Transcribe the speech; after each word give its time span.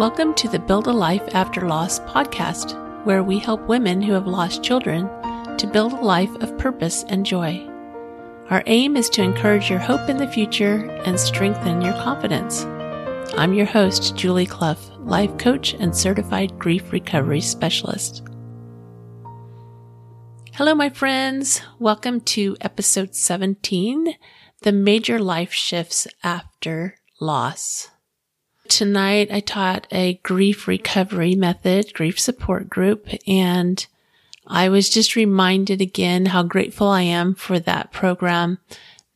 Welcome 0.00 0.32
to 0.36 0.48
the 0.48 0.58
Build 0.58 0.86
a 0.86 0.92
Life 0.92 1.34
After 1.34 1.68
Loss 1.68 2.00
podcast, 2.00 3.04
where 3.04 3.22
we 3.22 3.38
help 3.38 3.60
women 3.68 4.00
who 4.00 4.14
have 4.14 4.26
lost 4.26 4.62
children 4.62 5.06
to 5.58 5.66
build 5.70 5.92
a 5.92 6.00
life 6.00 6.34
of 6.36 6.56
purpose 6.56 7.04
and 7.08 7.26
joy. 7.26 7.58
Our 8.48 8.62
aim 8.64 8.96
is 8.96 9.10
to 9.10 9.22
encourage 9.22 9.68
your 9.68 9.78
hope 9.78 10.08
in 10.08 10.16
the 10.16 10.26
future 10.26 10.88
and 11.04 11.20
strengthen 11.20 11.82
your 11.82 11.92
confidence. 11.92 12.64
I'm 13.36 13.52
your 13.52 13.66
host, 13.66 14.16
Julie 14.16 14.46
Clough, 14.46 14.78
life 15.00 15.36
coach 15.36 15.74
and 15.74 15.94
certified 15.94 16.58
grief 16.58 16.92
recovery 16.92 17.42
specialist. 17.42 18.26
Hello, 20.54 20.74
my 20.74 20.88
friends. 20.88 21.60
Welcome 21.78 22.22
to 22.22 22.56
episode 22.62 23.14
17 23.14 24.14
The 24.62 24.72
Major 24.72 25.18
Life 25.18 25.52
Shifts 25.52 26.06
After 26.24 26.94
Loss. 27.20 27.89
Tonight, 28.70 29.32
I 29.32 29.40
taught 29.40 29.88
a 29.90 30.14
grief 30.22 30.68
recovery 30.68 31.34
method, 31.34 31.92
grief 31.92 32.20
support 32.20 32.70
group, 32.70 33.08
and 33.26 33.84
I 34.46 34.68
was 34.68 34.88
just 34.88 35.16
reminded 35.16 35.80
again 35.80 36.26
how 36.26 36.44
grateful 36.44 36.86
I 36.86 37.02
am 37.02 37.34
for 37.34 37.58
that 37.58 37.90
program 37.90 38.58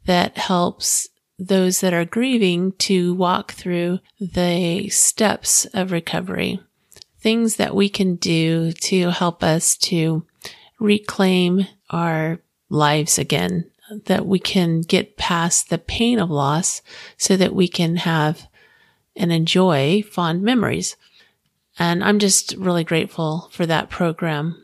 that 0.07 0.37
helps 0.37 1.09
those 1.39 1.81
that 1.81 1.95
are 1.95 2.05
grieving 2.05 2.73
to 2.73 3.15
walk 3.15 3.53
through 3.53 4.01
the 4.21 4.89
steps 4.89 5.67
of 5.67 5.93
recovery. 5.93 6.59
Things 7.21 7.55
that 7.55 7.77
we 7.77 7.89
can 7.89 8.17
do 8.17 8.73
to 8.73 9.11
help 9.11 9.45
us 9.45 9.77
to 9.79 10.27
reclaim 10.81 11.69
our 11.91 12.41
lives 12.69 13.19
again, 13.19 13.71
that 14.07 14.27
we 14.27 14.41
can 14.41 14.81
get 14.81 15.17
past 15.17 15.71
the 15.71 15.79
pain 15.79 16.19
of 16.19 16.29
loss 16.29 16.83
so 17.17 17.37
that 17.37 17.55
we 17.55 17.69
can 17.69 17.99
have 17.99 18.49
and 19.17 19.33
enjoy 19.33 20.03
fond 20.03 20.43
memories. 20.43 20.97
And 21.79 22.05
I'm 22.05 22.19
just 22.19 22.55
really 22.57 22.85
grateful 22.85 23.49
for 23.53 23.67
that 23.67 23.91
program. 23.91 24.61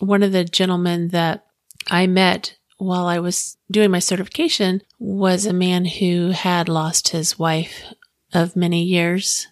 One 0.00 0.22
of 0.22 0.32
the 0.32 0.44
gentlemen 0.44 1.08
that 1.08 1.46
I 1.88 2.06
met 2.06 2.56
while 2.78 3.06
I 3.06 3.18
was 3.18 3.58
doing 3.70 3.90
my 3.90 3.98
certification 3.98 4.82
was 4.98 5.44
a 5.44 5.52
man 5.52 5.84
who 5.84 6.30
had 6.30 6.68
lost 6.68 7.10
his 7.10 7.38
wife 7.38 7.84
of 8.32 8.56
many 8.56 8.82
years 8.82 9.48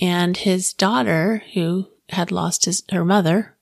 and 0.00 0.36
his 0.36 0.72
daughter 0.72 1.42
who 1.54 1.88
had 2.10 2.30
lost 2.30 2.64
his, 2.66 2.82
her 2.92 3.04
mother 3.04 3.56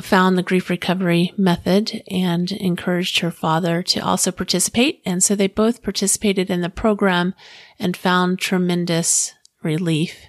found 0.00 0.36
the 0.36 0.42
grief 0.42 0.68
recovery 0.68 1.32
method 1.36 2.02
and 2.10 2.52
encouraged 2.52 3.20
her 3.20 3.30
father 3.30 3.82
to 3.82 4.00
also 4.00 4.30
participate. 4.30 5.00
And 5.06 5.22
so 5.22 5.34
they 5.34 5.46
both 5.46 5.82
participated 5.82 6.50
in 6.50 6.60
the 6.60 6.68
program 6.68 7.34
and 7.78 7.96
found 7.96 8.38
tremendous 8.38 9.34
relief. 9.66 10.26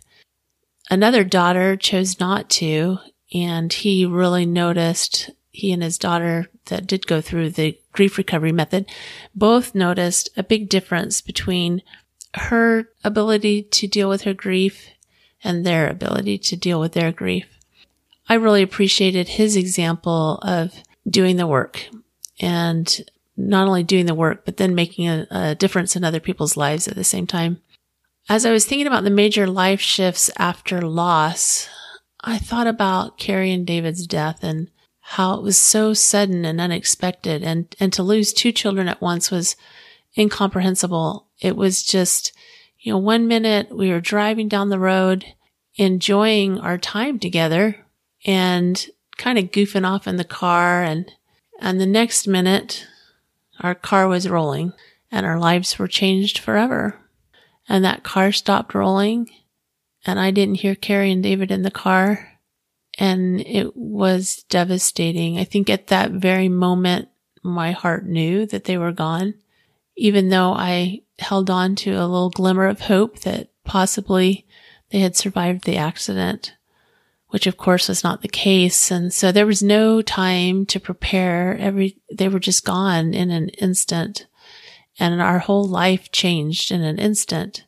Another 0.90 1.24
daughter 1.24 1.76
chose 1.76 2.20
not 2.20 2.50
to, 2.52 3.00
and 3.34 3.72
he 3.72 4.06
really 4.06 4.46
noticed, 4.46 5.30
he 5.52 5.72
and 5.72 5.84
his 5.84 5.98
daughter 5.98 6.48
that 6.66 6.88
did 6.88 7.08
go 7.08 7.22
through 7.22 7.52
the 7.52 7.78
grief 7.92 8.18
recovery 8.18 8.52
method, 8.52 8.86
both 9.36 9.76
noticed 9.76 10.30
a 10.38 10.44
big 10.44 10.70
difference 10.70 11.22
between 11.22 11.82
her 12.36 12.90
ability 13.04 13.64
to 13.64 13.88
deal 13.88 14.10
with 14.10 14.24
her 14.24 14.34
grief 14.34 14.90
and 15.44 15.66
their 15.66 15.90
ability 15.90 16.38
to 16.38 16.56
deal 16.56 16.80
with 16.80 16.94
their 16.94 17.12
grief. 17.12 17.46
I 18.30 18.36
really 18.36 18.62
appreciated 18.62 19.30
his 19.30 19.56
example 19.56 20.40
of 20.42 20.74
doing 21.10 21.38
the 21.38 21.48
work 21.48 21.88
and 22.40 23.02
not 23.38 23.68
only 23.68 23.84
doing 23.84 24.06
the 24.06 24.16
work, 24.16 24.44
but 24.46 24.58
then 24.58 24.76
making 24.76 25.08
a, 25.08 25.28
a, 25.30 25.56
difference 25.56 25.96
in 25.96 26.04
other 26.04 26.20
people's 26.20 26.58
lives 26.58 26.88
at 26.88 26.96
the 26.96 27.04
same 27.04 27.28
time. 27.28 27.62
As 28.30 28.46
I 28.46 28.52
was 28.52 28.66
thinking 28.66 28.88
about 28.88 29.06
the 29.06 29.10
major 29.10 29.48
life 29.48 29.80
shifts 29.80 30.30
after 30.38 30.82
loss, 30.82 31.70
I 32.22 32.38
thought 32.38 32.68
about 32.68 33.18
Carrie 33.18 33.54
and 33.54 33.66
David's 33.66 34.06
death 34.06 34.44
and 34.44 34.70
how 35.00 35.36
it 35.36 35.44
was 35.44 35.58
so 35.58 35.94
sudden 35.94 36.44
and 36.44 36.60
unexpected 36.60 37.42
and, 37.42 37.74
and 37.80 37.94
to 37.94 38.04
lose 38.04 38.34
two 38.34 38.52
children 38.52 38.90
at 38.90 39.02
once 39.02 39.32
was 39.32 39.56
incomprehensible. 40.18 41.28
It 41.40 41.56
was 41.56 41.84
just, 41.84 42.34
you 42.80 42.92
know, 42.92 42.98
one 42.98 43.28
minute 43.28 43.74
we 43.74 43.92
were 43.92 44.02
driving 44.02 44.50
down 44.50 44.68
the 44.68 44.80
road, 44.80 45.24
enjoying 45.76 46.60
our 46.60 46.78
time 46.78 47.20
together 47.20 47.78
and 48.26 48.90
kind 49.18 49.40
of 49.40 49.52
goofing 49.52 49.88
off 49.88 50.06
in 50.06 50.18
the 50.18 50.26
car. 50.26 50.84
And, 50.84 51.10
and 51.62 51.80
the 51.80 51.86
next 51.86 52.28
minute, 52.28 52.86
our 53.62 53.74
car 53.74 54.10
was 54.10 54.28
rolling 54.28 54.74
and 55.10 55.26
our 55.26 55.40
lives 55.40 55.80
were 55.80 55.88
changed 55.88 56.40
forever. 56.40 57.00
And 57.70 57.84
that 57.84 58.04
car 58.04 58.32
stopped 58.32 58.74
rolling 58.74 59.30
and 60.06 60.20
I 60.20 60.32
didn't 60.32 60.56
hear 60.56 60.76
Carrie 60.76 61.12
and 61.12 61.22
David 61.22 61.52
in 61.52 61.64
the 61.64 61.72
car. 61.72 62.40
And 62.98 63.42
it 63.42 63.76
was 63.76 64.46
devastating. 64.50 65.38
I 65.38 65.44
think 65.44 65.70
at 65.70 65.88
that 65.88 66.12
very 66.12 66.50
moment, 66.50 67.10
my 67.44 67.72
heart 67.72 68.06
knew 68.06 68.46
that 68.48 68.64
they 68.64 68.78
were 68.78 68.92
gone, 68.92 69.36
even 69.96 70.30
though 70.30 70.54
I 70.54 71.02
held 71.20 71.50
on 71.50 71.76
to 71.76 71.92
a 71.92 72.08
little 72.08 72.30
glimmer 72.30 72.68
of 72.68 72.82
hope 72.82 73.20
that 73.20 73.50
possibly 73.64 74.48
they 74.90 75.00
had 75.00 75.16
survived 75.16 75.66
the 75.66 75.78
accident 75.78 76.54
which 77.30 77.48
of 77.48 77.58
course 77.58 77.90
was 77.90 78.04
not 78.04 78.22
the 78.22 78.28
case. 78.28 78.92
And 78.92 79.14
so 79.14 79.32
there 79.32 79.46
was 79.46 79.62
no 79.62 80.02
time 80.02 80.66
to 80.68 80.80
prepare. 80.80 81.58
Every, 81.58 81.98
they 82.12 82.30
were 82.30 82.40
just 82.40 82.66
gone 82.66 83.14
in 83.14 83.32
an 83.32 83.50
instant 83.50 84.28
and 85.00 85.22
our 85.22 85.40
whole 85.40 85.66
life 85.66 86.12
changed 86.12 86.72
in 86.72 86.84
an 86.84 86.98
instant. 86.98 87.66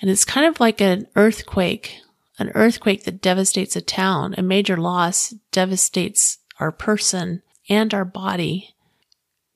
And 0.00 0.10
it's 0.10 0.24
kind 0.24 0.46
of 0.46 0.60
like 0.60 0.80
an 0.80 1.06
earthquake, 1.16 1.96
an 2.38 2.50
earthquake 2.54 3.04
that 3.04 3.22
devastates 3.22 3.76
a 3.76 3.80
town. 3.80 4.34
A 4.36 4.42
major 4.42 4.76
loss 4.76 5.30
devastates 5.52 6.38
our 6.58 6.72
person 6.72 7.42
and 7.68 7.94
our 7.94 8.04
body. 8.04 8.74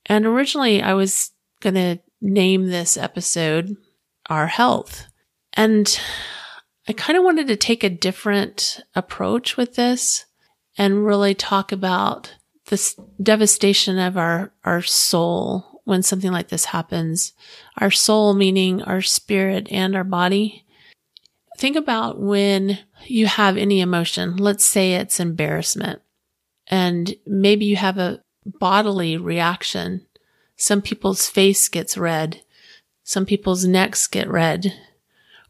And 0.07 0.25
originally 0.25 0.83
I 0.83 0.95
was 0.95 1.33
going 1.61 1.75
to 1.75 1.99
name 2.21 2.69
this 2.69 2.97
episode 2.97 3.77
Our 4.31 4.47
Health. 4.47 5.07
And 5.53 5.99
I 6.89 6.93
kind 6.93 7.19
of 7.19 7.25
wanted 7.25 7.49
to 7.49 7.57
take 7.57 7.83
a 7.83 7.91
different 7.91 8.81
approach 8.95 9.57
with 9.57 9.75
this 9.75 10.27
and 10.78 11.05
really 11.05 11.34
talk 11.34 11.73
about 11.73 12.34
this 12.67 12.99
devastation 13.21 13.99
of 13.99 14.17
our, 14.17 14.53
our 14.65 14.83
soul 14.83 15.76
when 15.87 16.03
something 16.03 16.31
like 16.31 16.49
this 16.49 16.67
happens. 16.67 17.33
Our 17.79 17.91
soul, 17.91 18.35
meaning 18.35 18.83
our 18.83 19.01
spirit 19.01 19.67
and 19.71 19.97
our 19.97 20.05
body. 20.05 20.67
Think 21.57 21.77
about 21.77 22.21
when 22.21 22.81
you 23.07 23.27
have 23.27 23.57
any 23.57 23.81
emotion. 23.81 24.37
Let's 24.37 24.67
say 24.67 24.93
it's 24.93 25.19
embarrassment 25.19 26.03
and 26.67 27.15
maybe 27.27 27.65
you 27.65 27.77
have 27.77 27.97
a 27.97 28.21
bodily 28.45 29.17
reaction. 29.17 30.05
Some 30.57 30.83
people's 30.83 31.27
face 31.27 31.69
gets 31.69 31.97
red. 31.97 32.43
Some 33.03 33.25
people's 33.25 33.65
necks 33.65 34.07
get 34.07 34.29
red 34.29 34.75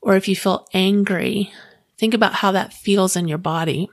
or 0.06 0.14
if 0.14 0.28
you 0.28 0.36
feel 0.36 0.68
angry, 0.72 1.52
think 1.98 2.14
about 2.14 2.34
how 2.34 2.52
that 2.52 2.72
feels 2.72 3.16
in 3.16 3.26
your 3.26 3.38
body. 3.38 3.90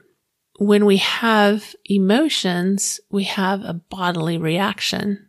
When 0.60 0.84
we 0.84 0.98
have 0.98 1.74
emotions, 1.86 3.00
we 3.10 3.24
have 3.24 3.64
a 3.64 3.74
bodily 3.74 4.38
reaction. 4.38 5.26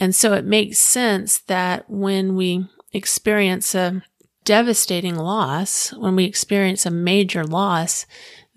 And 0.00 0.14
so 0.14 0.32
it 0.32 0.44
makes 0.46 0.78
sense 0.78 1.38
that 1.38 1.88
when 1.88 2.34
we 2.34 2.66
experience 2.92 3.74
a 3.74 4.02
devastating 4.44 5.14
loss, 5.14 5.92
when 5.92 6.16
we 6.16 6.24
experience 6.24 6.86
a 6.86 6.90
major 6.90 7.44
loss, 7.44 8.06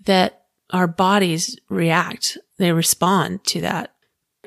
that 0.04 0.46
our 0.70 0.86
bodies 0.86 1.58
react, 1.68 2.38
they 2.56 2.72
respond 2.72 3.44
to 3.44 3.60
that. 3.60 3.94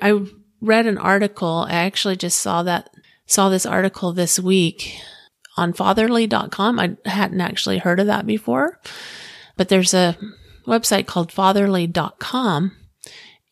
I 0.01 0.25
read 0.59 0.87
an 0.87 0.97
article. 0.97 1.65
I 1.69 1.73
actually 1.73 2.15
just 2.15 2.41
saw 2.41 2.63
that, 2.63 2.89
saw 3.27 3.50
this 3.50 3.65
article 3.65 4.11
this 4.11 4.39
week 4.39 5.00
on 5.55 5.73
fatherly.com. 5.73 6.79
I 6.79 6.97
hadn't 7.05 7.41
actually 7.41 7.77
heard 7.77 8.00
of 8.00 8.07
that 8.07 8.25
before, 8.25 8.79
but 9.55 9.69
there's 9.69 9.93
a 9.93 10.17
website 10.65 11.05
called 11.05 11.31
fatherly.com. 11.31 12.71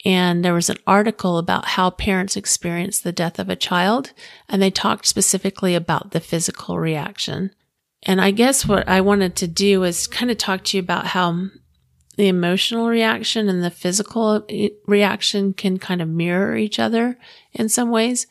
And 0.06 0.46
there 0.46 0.54
was 0.54 0.69
an 0.69 0.78
article 0.86 1.40
about 1.40 1.66
how 1.66 1.90
parents 1.90 2.38
experience 2.38 3.00
the 3.00 3.12
death 3.12 3.40
of 3.40 3.50
a 3.50 3.56
child. 3.56 4.13
And 4.48 4.62
they 4.62 4.69
talked 4.69 5.07
specifically 5.07 5.74
about 5.74 6.12
the 6.12 6.19
physical 6.19 6.78
reaction. 6.78 7.52
And 8.04 8.22
I 8.22 8.30
guess 8.30 8.68
what 8.68 8.88
I 8.88 9.02
wanted 9.02 9.36
to 9.38 9.48
do 9.48 9.84
is 9.84 10.06
kind 10.06 10.30
of 10.30 10.38
talk 10.38 10.63
to 10.66 10.78
you 10.78 10.84
about 10.84 11.07
how 11.07 11.48
the 12.18 12.28
emotional 12.28 12.88
reaction 12.88 13.50
and 13.50 13.63
the 13.63 13.72
physical 13.72 14.46
reaction 14.86 15.54
can 15.54 15.80
kind 15.80 16.02
of 16.02 16.08
mirror 16.08 16.56
each 16.56 16.78
other 16.80 17.18
in 17.51 17.68
some 17.68 17.90
ways. 17.90 18.28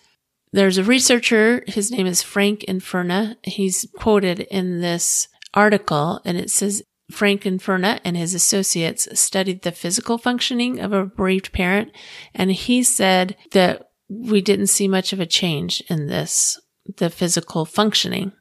There's 0.52 0.78
a 0.78 0.84
researcher, 0.84 1.64
his 1.66 1.90
name 1.90 2.06
is 2.06 2.22
Frank 2.22 2.60
Infurna. 2.68 3.36
He's 3.42 3.86
quoted 3.96 4.40
in 4.40 4.80
this 4.80 5.26
article 5.52 6.20
and 6.24 6.38
it 6.38 6.50
says 6.50 6.84
Frank 7.14 7.42
Infurna 7.42 8.00
and 8.04 8.16
his 8.16 8.34
associates 8.34 9.08
studied 9.18 9.62
the 9.62 9.72
physical 9.72 10.18
functioning 10.18 10.80
of 10.80 10.92
a 10.92 11.06
bereaved 11.06 11.52
parent 11.52 11.92
and 12.34 12.50
he 12.50 12.82
said 12.82 13.36
that 13.52 13.90
we 14.08 14.40
didn't 14.40 14.66
see 14.66 14.88
much 14.88 15.12
of 15.12 15.20
a 15.20 15.26
change 15.26 15.82
in 15.88 16.08
this, 16.08 16.60
the 16.96 17.08
physical 17.10 17.64
functioning. 17.64 18.32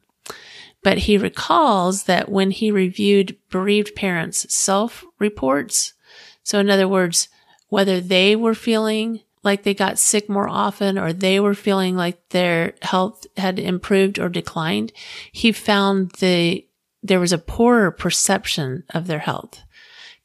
But 0.82 0.98
he 0.98 1.16
recalls 1.16 2.04
that 2.04 2.28
when 2.28 2.50
he 2.50 2.70
reviewed 2.70 3.36
bereaved 3.48 3.94
parents' 3.94 4.52
self 4.54 5.04
reports, 5.18 5.94
so 6.42 6.58
in 6.58 6.68
other 6.68 6.88
words, 6.88 7.28
whether 7.68 8.00
they 8.00 8.36
were 8.36 8.54
feeling 8.54 9.20
like 9.42 9.62
they 9.62 9.74
got 9.74 9.98
sick 9.98 10.28
more 10.28 10.48
often 10.48 10.98
or 10.98 11.12
they 11.12 11.38
were 11.38 11.54
feeling 11.54 11.96
like 11.96 12.28
their 12.30 12.74
health 12.82 13.26
had 13.36 13.58
improved 13.58 14.18
or 14.18 14.28
declined, 14.28 14.92
he 15.32 15.52
found 15.52 16.10
the 16.18 16.63
there 17.04 17.20
was 17.20 17.32
a 17.32 17.38
poorer 17.38 17.92
perception 17.92 18.82
of 18.90 19.06
their 19.06 19.20
health 19.20 19.62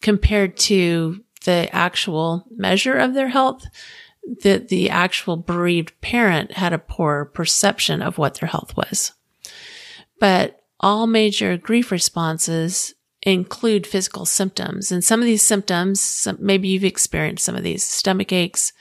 compared 0.01 0.57
to 0.57 1.23
the 1.45 1.69
actual 1.75 2.45
measure 2.49 2.95
of 2.95 3.13
their 3.13 3.29
health. 3.29 3.65
That 4.43 4.67
the 4.67 4.91
actual 4.91 5.37
bereaved 5.37 5.99
parent 6.01 6.51
had 6.51 6.71
a 6.71 6.77
poorer 6.77 7.25
perception 7.25 8.01
of 8.03 8.19
what 8.19 8.35
their 8.35 8.49
health 8.49 8.77
was. 8.77 9.13
But 10.19 10.61
all 10.79 11.07
major 11.07 11.57
grief 11.57 11.91
responses 11.91 12.93
include 13.23 13.87
physical 13.87 14.25
symptoms. 14.25 14.91
And 14.91 15.03
some 15.03 15.19
of 15.19 15.25
these 15.25 15.41
symptoms, 15.41 16.27
maybe 16.37 16.67
you've 16.67 16.83
experienced 16.83 17.43
some 17.43 17.55
of 17.55 17.63
these 17.63 17.83
stomach 17.83 18.31
aches, 18.31 18.71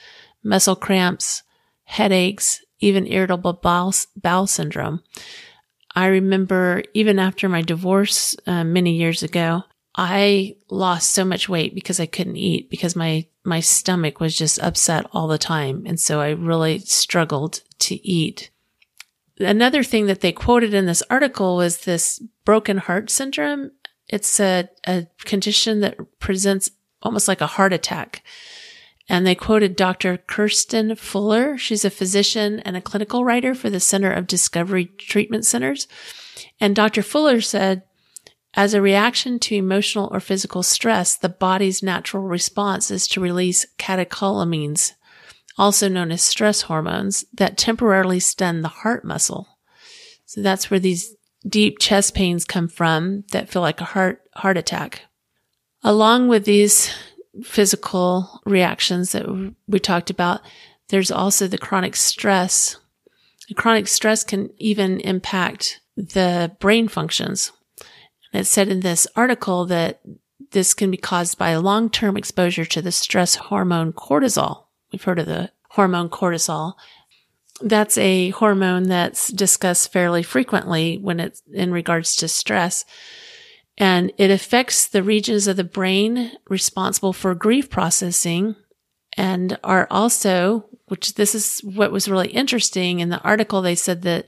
muscle 0.42 0.76
cramps, 0.76 1.42
headaches, 1.84 2.62
even 2.80 3.06
irritable 3.06 3.54
bowel, 3.54 3.94
bowel 4.16 4.46
syndrome. 4.46 5.02
I 5.98 6.06
remember 6.06 6.84
even 6.94 7.18
after 7.18 7.48
my 7.48 7.60
divorce 7.60 8.36
uh, 8.46 8.62
many 8.62 8.92
years 8.94 9.24
ago, 9.24 9.64
I 9.96 10.54
lost 10.70 11.10
so 11.10 11.24
much 11.24 11.48
weight 11.48 11.74
because 11.74 11.98
I 11.98 12.06
couldn't 12.06 12.36
eat 12.36 12.70
because 12.70 12.94
my, 12.94 13.26
my 13.42 13.58
stomach 13.58 14.20
was 14.20 14.38
just 14.38 14.60
upset 14.60 15.06
all 15.12 15.26
the 15.26 15.38
time. 15.38 15.82
And 15.86 15.98
so 15.98 16.20
I 16.20 16.28
really 16.30 16.78
struggled 16.78 17.62
to 17.80 17.96
eat. 18.08 18.50
Another 19.40 19.82
thing 19.82 20.06
that 20.06 20.20
they 20.20 20.30
quoted 20.30 20.72
in 20.72 20.86
this 20.86 21.02
article 21.10 21.56
was 21.56 21.78
this 21.78 22.22
broken 22.44 22.78
heart 22.78 23.10
syndrome. 23.10 23.72
It's 24.06 24.38
a, 24.38 24.68
a 24.86 25.08
condition 25.24 25.80
that 25.80 25.96
presents 26.20 26.70
almost 27.02 27.26
like 27.26 27.40
a 27.40 27.48
heart 27.48 27.72
attack. 27.72 28.22
And 29.08 29.26
they 29.26 29.34
quoted 29.34 29.74
Dr. 29.74 30.18
Kirsten 30.18 30.94
Fuller. 30.94 31.56
She's 31.56 31.84
a 31.84 31.90
physician 31.90 32.60
and 32.60 32.76
a 32.76 32.82
clinical 32.82 33.24
writer 33.24 33.54
for 33.54 33.70
the 33.70 33.80
Center 33.80 34.12
of 34.12 34.26
Discovery 34.26 34.86
Treatment 34.98 35.46
Centers. 35.46 35.88
And 36.60 36.76
Dr. 36.76 37.02
Fuller 37.02 37.40
said, 37.40 37.84
as 38.54 38.74
a 38.74 38.82
reaction 38.82 39.38
to 39.40 39.54
emotional 39.54 40.08
or 40.10 40.20
physical 40.20 40.62
stress, 40.62 41.16
the 41.16 41.28
body's 41.28 41.82
natural 41.82 42.22
response 42.22 42.90
is 42.90 43.06
to 43.08 43.20
release 43.20 43.66
catecholamines, 43.78 44.92
also 45.56 45.88
known 45.88 46.10
as 46.10 46.22
stress 46.22 46.62
hormones, 46.62 47.24
that 47.32 47.58
temporarily 47.58 48.20
stun 48.20 48.62
the 48.62 48.68
heart 48.68 49.04
muscle. 49.04 49.46
So 50.26 50.42
that's 50.42 50.70
where 50.70 50.80
these 50.80 51.14
deep 51.46 51.78
chest 51.78 52.14
pains 52.14 52.44
come 52.44 52.68
from 52.68 53.24
that 53.32 53.48
feel 53.48 53.62
like 53.62 53.80
a 53.80 53.84
heart, 53.84 54.22
heart 54.34 54.56
attack. 54.56 55.02
Along 55.84 56.26
with 56.26 56.44
these 56.44 56.92
physical 57.42 58.40
reactions 58.44 59.12
that 59.12 59.54
we 59.66 59.78
talked 59.78 60.10
about, 60.10 60.40
there's 60.88 61.10
also 61.10 61.46
the 61.46 61.58
chronic 61.58 61.96
stress. 61.96 62.76
chronic 63.54 63.88
stress 63.88 64.24
can 64.24 64.50
even 64.58 65.00
impact 65.00 65.80
the 65.96 66.54
brain 66.60 66.88
functions. 66.88 67.52
And 68.32 68.40
it 68.40 68.44
said 68.44 68.68
in 68.68 68.80
this 68.80 69.06
article 69.16 69.64
that 69.66 70.00
this 70.50 70.74
can 70.74 70.90
be 70.90 70.96
caused 70.96 71.38
by 71.38 71.56
long-term 71.56 72.16
exposure 72.16 72.64
to 72.64 72.82
the 72.82 72.92
stress 72.92 73.34
hormone 73.34 73.92
cortisol. 73.92 74.64
We've 74.92 75.02
heard 75.02 75.18
of 75.18 75.26
the 75.26 75.50
hormone 75.70 76.08
cortisol. 76.08 76.74
That's 77.60 77.98
a 77.98 78.30
hormone 78.30 78.84
that's 78.84 79.28
discussed 79.28 79.92
fairly 79.92 80.22
frequently 80.22 80.98
when 80.98 81.20
it's 81.20 81.42
in 81.52 81.72
regards 81.72 82.16
to 82.16 82.28
stress 82.28 82.84
and 83.78 84.12
it 84.18 84.30
affects 84.30 84.86
the 84.86 85.04
regions 85.04 85.46
of 85.46 85.56
the 85.56 85.64
brain 85.64 86.32
responsible 86.50 87.12
for 87.12 87.34
grief 87.34 87.70
processing 87.70 88.56
and 89.16 89.58
are 89.62 89.86
also, 89.90 90.68
which 90.88 91.14
this 91.14 91.34
is 91.34 91.60
what 91.60 91.92
was 91.92 92.08
really 92.08 92.28
interesting 92.28 92.98
in 92.98 93.08
the 93.08 93.20
article. 93.20 93.62
They 93.62 93.76
said 93.76 94.02
that 94.02 94.26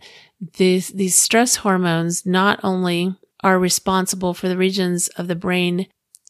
these, 0.57 0.89
these 0.89 1.17
stress 1.17 1.57
hormones 1.57 2.25
not 2.25 2.61
only 2.63 3.17
are 3.43 3.59
responsible 3.59 4.35
for 4.35 4.49
the 4.49 4.57
regions 4.57 5.09
of 5.09 5.27
the 5.27 5.35
brain 5.35 5.87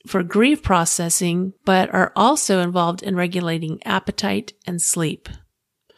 for 0.07 0.23
grief 0.23 0.63
processing, 0.63 1.53
but 1.67 1.93
are 1.93 2.13
also 2.17 2.61
involved 2.61 3.03
in 3.03 3.17
regulating 3.17 3.83
appetite 3.85 4.55
and 4.67 4.81
sleep. 4.81 5.29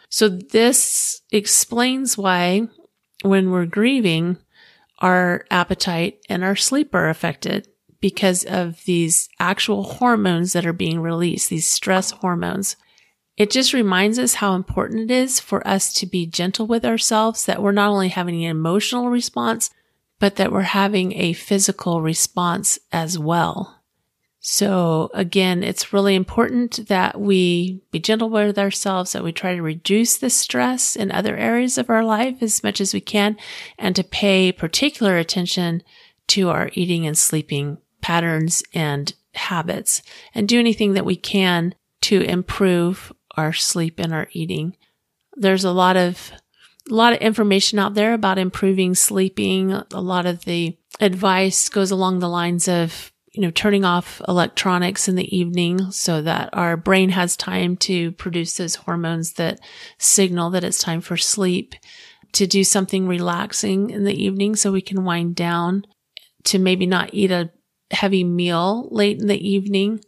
So 0.08 0.28
this 0.28 1.22
explains 1.30 2.18
why 2.18 2.68
when 3.22 3.50
we're 3.50 3.66
grieving, 3.66 4.38
our 5.02 5.44
appetite 5.50 6.20
and 6.28 6.42
our 6.42 6.56
sleep 6.56 6.94
are 6.94 7.10
affected 7.10 7.68
because 8.00 8.44
of 8.44 8.84
these 8.84 9.28
actual 9.38 9.82
hormones 9.84 10.52
that 10.52 10.66
are 10.66 10.72
being 10.72 11.00
released, 11.00 11.50
these 11.50 11.66
stress 11.66 12.12
hormones. 12.12 12.76
It 13.36 13.50
just 13.50 13.72
reminds 13.72 14.18
us 14.18 14.34
how 14.34 14.54
important 14.54 15.10
it 15.10 15.14
is 15.14 15.40
for 15.40 15.66
us 15.66 15.92
to 15.94 16.06
be 16.06 16.26
gentle 16.26 16.66
with 16.66 16.84
ourselves, 16.84 17.46
that 17.46 17.62
we're 17.62 17.72
not 17.72 17.90
only 17.90 18.08
having 18.08 18.44
an 18.44 18.50
emotional 18.50 19.08
response, 19.08 19.70
but 20.18 20.36
that 20.36 20.52
we're 20.52 20.62
having 20.62 21.12
a 21.18 21.32
physical 21.32 22.00
response 22.00 22.78
as 22.92 23.18
well. 23.18 23.81
So 24.44 25.08
again, 25.14 25.62
it's 25.62 25.92
really 25.92 26.16
important 26.16 26.88
that 26.88 27.20
we 27.20 27.80
be 27.92 28.00
gentle 28.00 28.28
with 28.28 28.58
ourselves, 28.58 29.12
that 29.12 29.22
we 29.22 29.30
try 29.30 29.54
to 29.54 29.62
reduce 29.62 30.16
the 30.16 30.30
stress 30.30 30.96
in 30.96 31.12
other 31.12 31.36
areas 31.36 31.78
of 31.78 31.88
our 31.88 32.04
life 32.04 32.42
as 32.42 32.64
much 32.64 32.80
as 32.80 32.92
we 32.92 33.00
can, 33.00 33.36
and 33.78 33.94
to 33.94 34.02
pay 34.02 34.50
particular 34.50 35.16
attention 35.16 35.84
to 36.26 36.48
our 36.48 36.70
eating 36.72 37.06
and 37.06 37.16
sleeping 37.16 37.78
patterns 38.00 38.64
and 38.74 39.14
habits 39.34 40.02
and 40.34 40.48
do 40.48 40.58
anything 40.58 40.94
that 40.94 41.06
we 41.06 41.14
can 41.14 41.76
to 42.00 42.20
improve 42.22 43.12
our 43.36 43.52
sleep 43.52 44.00
and 44.00 44.12
our 44.12 44.26
eating. 44.32 44.76
There's 45.36 45.64
a 45.64 45.70
lot 45.70 45.96
of 45.96 46.32
a 46.90 46.94
lot 46.94 47.12
of 47.12 47.20
information 47.20 47.78
out 47.78 47.94
there 47.94 48.12
about 48.12 48.38
improving 48.38 48.96
sleeping. 48.96 49.70
A 49.70 50.00
lot 50.00 50.26
of 50.26 50.44
the 50.44 50.76
advice 50.98 51.68
goes 51.68 51.92
along 51.92 52.18
the 52.18 52.28
lines 52.28 52.66
of 52.66 53.11
you 53.32 53.40
know, 53.40 53.50
turning 53.50 53.84
off 53.84 54.20
electronics 54.28 55.08
in 55.08 55.14
the 55.14 55.36
evening 55.36 55.90
so 55.90 56.20
that 56.20 56.50
our 56.52 56.76
brain 56.76 57.08
has 57.10 57.36
time 57.36 57.76
to 57.78 58.12
produce 58.12 58.56
those 58.56 58.74
hormones 58.74 59.34
that 59.34 59.58
signal 59.98 60.50
that 60.50 60.64
it's 60.64 60.78
time 60.78 61.00
for 61.00 61.16
sleep, 61.16 61.74
to 62.32 62.46
do 62.46 62.62
something 62.62 63.06
relaxing 63.06 63.90
in 63.90 64.04
the 64.04 64.22
evening 64.22 64.54
so 64.54 64.70
we 64.70 64.82
can 64.82 65.04
wind 65.04 65.34
down, 65.34 65.84
to 66.44 66.58
maybe 66.58 66.86
not 66.86 67.10
eat 67.12 67.30
a 67.30 67.50
heavy 67.90 68.24
meal 68.24 68.88
late 68.90 69.20
in 69.20 69.28
the 69.28 69.48
evening. 69.48 70.00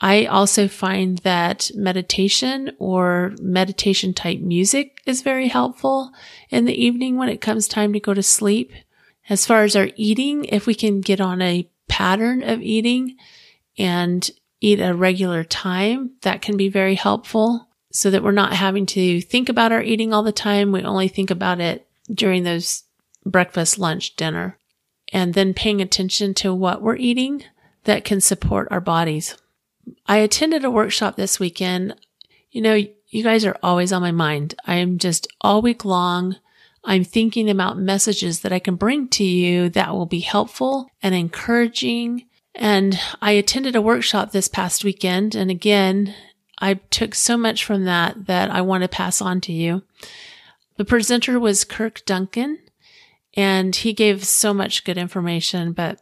I 0.00 0.26
also 0.26 0.68
find 0.68 1.18
that 1.18 1.70
meditation 1.74 2.72
or 2.78 3.32
meditation 3.40 4.12
type 4.12 4.40
music 4.40 5.00
is 5.06 5.22
very 5.22 5.48
helpful 5.48 6.10
in 6.50 6.64
the 6.64 6.74
evening 6.74 7.16
when 7.16 7.28
it 7.28 7.40
comes 7.40 7.66
time 7.66 7.92
to 7.92 8.00
go 8.00 8.14
to 8.14 8.22
sleep. 8.22 8.72
As 9.28 9.46
far 9.46 9.62
as 9.62 9.74
our 9.74 9.88
eating, 9.96 10.44
if 10.46 10.66
we 10.66 10.74
can 10.74 11.00
get 11.00 11.20
on 11.20 11.40
a 11.40 11.68
pattern 11.88 12.42
of 12.42 12.60
eating 12.62 13.16
and 13.78 14.30
eat 14.60 14.80
a 14.80 14.94
regular 14.94 15.44
time, 15.44 16.12
that 16.22 16.42
can 16.42 16.56
be 16.56 16.68
very 16.68 16.94
helpful 16.94 17.68
so 17.92 18.10
that 18.10 18.22
we're 18.22 18.32
not 18.32 18.54
having 18.54 18.86
to 18.86 19.20
think 19.20 19.48
about 19.48 19.72
our 19.72 19.82
eating 19.82 20.12
all 20.12 20.22
the 20.22 20.32
time. 20.32 20.72
We 20.72 20.82
only 20.82 21.08
think 21.08 21.30
about 21.30 21.60
it 21.60 21.86
during 22.12 22.42
those 22.42 22.84
breakfast, 23.24 23.78
lunch, 23.78 24.16
dinner, 24.16 24.58
and 25.12 25.34
then 25.34 25.54
paying 25.54 25.80
attention 25.80 26.34
to 26.34 26.54
what 26.54 26.82
we're 26.82 26.96
eating 26.96 27.44
that 27.84 28.04
can 28.04 28.20
support 28.20 28.68
our 28.70 28.80
bodies. 28.80 29.36
I 30.06 30.18
attended 30.18 30.64
a 30.64 30.70
workshop 30.70 31.16
this 31.16 31.38
weekend. 31.38 31.94
You 32.50 32.62
know, 32.62 32.74
you 33.08 33.22
guys 33.22 33.44
are 33.44 33.56
always 33.62 33.92
on 33.92 34.02
my 34.02 34.12
mind. 34.12 34.54
I 34.66 34.76
am 34.76 34.98
just 34.98 35.28
all 35.40 35.62
week 35.62 35.84
long 35.84 36.36
I'm 36.84 37.04
thinking 37.04 37.48
about 37.48 37.78
messages 37.78 38.40
that 38.40 38.52
I 38.52 38.58
can 38.58 38.76
bring 38.76 39.08
to 39.08 39.24
you 39.24 39.70
that 39.70 39.94
will 39.94 40.06
be 40.06 40.20
helpful 40.20 40.90
and 41.02 41.14
encouraging. 41.14 42.26
And 42.54 42.98
I 43.22 43.32
attended 43.32 43.74
a 43.74 43.82
workshop 43.82 44.32
this 44.32 44.48
past 44.48 44.84
weekend. 44.84 45.34
And 45.34 45.50
again, 45.50 46.14
I 46.58 46.74
took 46.74 47.14
so 47.14 47.36
much 47.36 47.64
from 47.64 47.84
that 47.84 48.26
that 48.26 48.50
I 48.50 48.60
want 48.60 48.82
to 48.82 48.88
pass 48.88 49.20
on 49.20 49.40
to 49.42 49.52
you. 49.52 49.82
The 50.76 50.84
presenter 50.84 51.40
was 51.40 51.64
Kirk 51.64 52.04
Duncan 52.04 52.58
and 53.34 53.74
he 53.74 53.92
gave 53.92 54.24
so 54.24 54.54
much 54.54 54.84
good 54.84 54.98
information, 54.98 55.72
but 55.72 56.00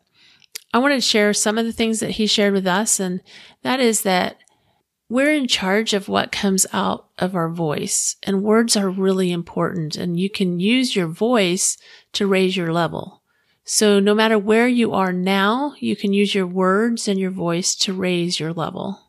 I 0.75 0.79
want 0.79 0.95
to 0.95 1.01
share 1.01 1.33
some 1.33 1.59
of 1.59 1.65
the 1.65 1.73
things 1.73 2.01
that 2.01 2.13
he 2.13 2.27
shared 2.27 2.55
with 2.55 2.67
us. 2.67 2.99
And 2.99 3.21
that 3.63 3.81
is 3.81 4.03
that 4.03 4.39
we're 5.13 5.35
in 5.35 5.47
charge 5.47 5.93
of 5.93 6.09
what 6.09 6.33
comes 6.33 6.65
out 6.73 7.07
of 7.19 7.37
our 7.37 7.51
voice 7.51 8.17
and 8.23 8.43
words 8.43 8.79
are 8.79 8.89
really 8.89 9.31
important 9.31 9.95
and 9.95 10.19
you 10.19 10.31
can 10.31 10.59
use 10.59 10.97
your 10.97 11.07
voice 11.07 11.77
to 12.15 12.27
raise 12.27 12.57
your 12.57 12.73
level. 12.73 13.23
So 13.63 14.01
no 14.01 14.15
matter 14.15 14.39
where 14.39 14.67
you 14.67 14.95
are 14.95 15.13
now, 15.13 15.75
you 15.79 15.97
can 15.97 16.15
use 16.15 16.35
your 16.35 16.47
words 16.47 17.09
and 17.09 17.21
your 17.21 17.31
voice 17.31 17.75
to 17.75 17.93
raise 17.93 18.41
your 18.41 18.55
level. 18.55 19.01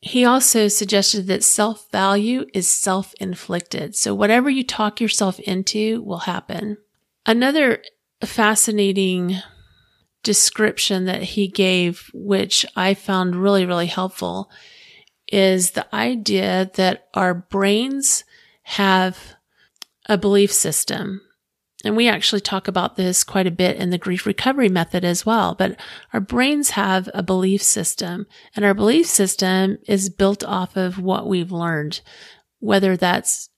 He 0.00 0.22
also 0.22 0.68
suggested 0.68 1.28
that 1.28 1.42
self 1.42 1.90
value 1.90 2.44
is 2.52 2.68
self 2.68 3.14
inflicted. 3.18 3.96
So 3.96 4.14
whatever 4.14 4.50
you 4.50 4.62
talk 4.62 5.00
yourself 5.00 5.40
into 5.40 6.02
will 6.02 6.18
happen. 6.18 6.76
Another 7.24 7.82
fascinating 8.22 9.36
description 10.22 11.06
that 11.06 11.22
he 11.22 11.48
gave, 11.48 12.10
which 12.12 12.66
I 12.76 12.92
found 12.92 13.34
really, 13.34 13.64
really 13.64 13.86
helpful, 13.86 14.50
is 15.32 15.72
the 15.72 15.92
idea 15.94 16.70
that 16.74 17.08
our 17.14 17.32
brains 17.32 18.22
have 18.62 19.34
a 20.06 20.18
belief 20.18 20.52
system. 20.52 21.22
And 21.84 21.96
we 21.96 22.06
actually 22.06 22.42
talk 22.42 22.68
about 22.68 22.94
this 22.96 23.24
quite 23.24 23.46
a 23.46 23.50
bit 23.50 23.76
in 23.76 23.90
the 23.90 23.98
grief 23.98 24.24
recovery 24.24 24.68
method 24.68 25.04
as 25.04 25.26
well. 25.26 25.54
But 25.54 25.80
our 26.12 26.20
brains 26.20 26.70
have 26.70 27.08
a 27.12 27.22
belief 27.22 27.62
system 27.62 28.26
and 28.54 28.64
our 28.64 28.74
belief 28.74 29.06
system 29.06 29.78
is 29.88 30.10
built 30.10 30.44
off 30.44 30.76
of 30.76 31.00
what 31.00 31.26
we've 31.26 31.50
learned, 31.50 32.02
whether 32.60 32.96
that's 32.96 33.48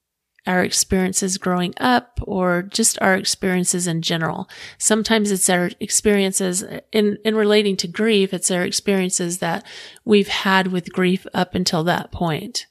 our 0.47 0.63
experiences 0.63 1.39
growing 1.39 1.75
up 1.79 2.21
or 2.23 2.63
just 2.63 2.99
our 3.01 3.15
experiences 3.15 3.87
in 3.87 4.03
general. 4.03 4.49
Sometimes 4.79 5.31
it's 5.31 5.49
our 5.49 5.71
experiences 5.81 6.65
in, 6.93 7.19
in 7.25 7.35
relating 7.35 7.77
to 7.79 7.89
grief. 7.89 8.35
It's 8.35 8.51
our 8.51 8.63
experiences 8.63 9.39
that 9.39 9.65
we've 10.05 10.29
had 10.29 10.69
with 10.69 10.93
grief 10.93 11.27
up 11.33 11.55
until 11.55 11.85
that 11.85 12.13
point. 12.13 12.67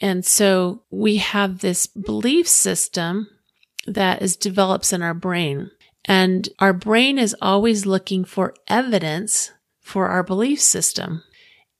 And 0.00 0.24
so 0.24 0.82
we 0.90 1.18
have 1.18 1.60
this 1.60 1.86
belief 1.86 2.48
system 2.48 3.28
that 3.86 4.20
is 4.20 4.36
develops 4.36 4.92
in 4.92 5.02
our 5.02 5.14
brain 5.14 5.70
and 6.04 6.48
our 6.58 6.72
brain 6.72 7.18
is 7.18 7.36
always 7.40 7.86
looking 7.86 8.24
for 8.24 8.54
evidence 8.66 9.52
for 9.80 10.08
our 10.08 10.22
belief 10.22 10.60
system. 10.60 11.22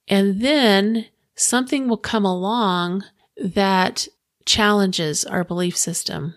And 0.09 0.41
then 0.41 1.07
something 1.35 1.89
will 1.89 1.97
come 1.97 2.25
along 2.25 3.05
that 3.37 4.07
challenges 4.47 5.25
our 5.25 5.45
belief 5.45 5.77
system. 5.77 6.35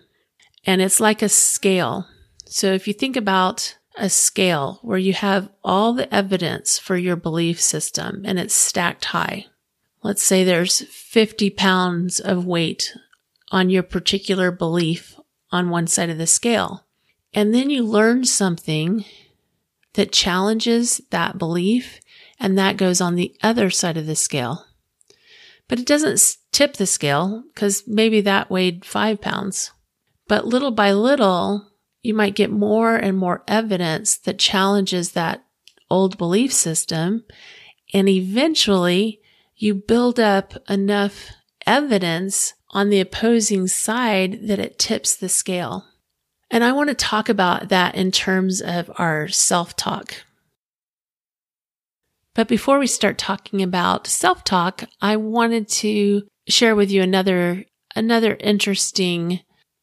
And 0.64 0.80
it's 0.80 1.00
like 1.00 1.22
a 1.22 1.28
scale. 1.28 2.06
So 2.46 2.72
if 2.72 2.86
you 2.88 2.94
think 2.94 3.16
about 3.16 3.76
a 3.96 4.10
scale 4.10 4.80
where 4.82 4.98
you 4.98 5.12
have 5.12 5.48
all 5.64 5.92
the 5.92 6.12
evidence 6.14 6.78
for 6.78 6.96
your 6.96 7.16
belief 7.16 7.60
system 7.60 8.22
and 8.24 8.38
it's 8.38 8.54
stacked 8.54 9.06
high, 9.06 9.46
let's 10.02 10.22
say 10.22 10.44
there's 10.44 10.82
50 10.82 11.50
pounds 11.50 12.20
of 12.20 12.46
weight 12.46 12.92
on 13.50 13.70
your 13.70 13.82
particular 13.82 14.50
belief 14.50 15.18
on 15.50 15.70
one 15.70 15.86
side 15.86 16.10
of 16.10 16.18
the 16.18 16.26
scale. 16.26 16.84
And 17.32 17.54
then 17.54 17.70
you 17.70 17.84
learn 17.84 18.24
something 18.24 19.04
that 19.94 20.12
challenges 20.12 21.00
that 21.10 21.38
belief 21.38 22.00
and 22.38 22.58
that 22.58 22.76
goes 22.76 23.00
on 23.00 23.14
the 23.14 23.34
other 23.42 23.70
side 23.70 23.96
of 23.96 24.06
the 24.06 24.16
scale. 24.16 24.66
But 25.68 25.78
it 25.78 25.86
doesn't 25.86 26.18
tip 26.56 26.78
the 26.78 26.86
scale 26.86 27.44
because 27.52 27.86
maybe 27.86 28.22
that 28.22 28.50
weighed 28.50 28.82
five 28.82 29.20
pounds. 29.20 29.72
But 30.26 30.46
little 30.46 30.70
by 30.70 30.92
little, 30.92 31.70
you 32.00 32.14
might 32.14 32.34
get 32.34 32.50
more 32.50 32.96
and 32.96 33.18
more 33.18 33.44
evidence 33.46 34.16
that 34.16 34.38
challenges 34.38 35.12
that 35.12 35.44
old 35.90 36.16
belief 36.16 36.50
system. 36.50 37.24
And 37.92 38.08
eventually 38.08 39.20
you 39.54 39.74
build 39.74 40.18
up 40.18 40.54
enough 40.66 41.28
evidence 41.66 42.54
on 42.70 42.88
the 42.88 43.00
opposing 43.00 43.66
side 43.66 44.48
that 44.48 44.58
it 44.58 44.78
tips 44.78 45.14
the 45.14 45.28
scale. 45.28 45.84
And 46.50 46.64
I 46.64 46.72
want 46.72 46.88
to 46.88 46.94
talk 46.94 47.28
about 47.28 47.68
that 47.68 47.96
in 47.96 48.10
terms 48.10 48.62
of 48.62 48.90
our 48.96 49.28
self 49.28 49.76
talk. 49.76 50.24
But 52.36 52.48
before 52.48 52.78
we 52.78 52.86
start 52.86 53.16
talking 53.16 53.62
about 53.62 54.06
self 54.06 54.44
talk, 54.44 54.84
I 55.00 55.16
wanted 55.16 55.68
to 55.68 56.28
share 56.46 56.76
with 56.76 56.90
you 56.90 57.00
another, 57.00 57.64
another 57.96 58.36
interesting 58.38 59.40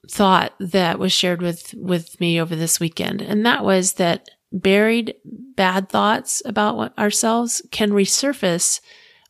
thought 0.07 0.53
that 0.59 0.99
was 0.99 1.11
shared 1.11 1.41
with, 1.41 1.73
with 1.73 2.19
me 2.21 2.39
over 2.39 2.55
this 2.55 2.79
weekend. 2.79 3.23
And 3.23 3.43
that 3.47 3.65
was 3.65 3.93
that 3.93 4.29
buried 4.51 5.15
bad 5.25 5.89
thoughts 5.89 6.43
about 6.45 6.95
ourselves 6.95 7.63
can 7.71 7.89
resurface 7.89 8.81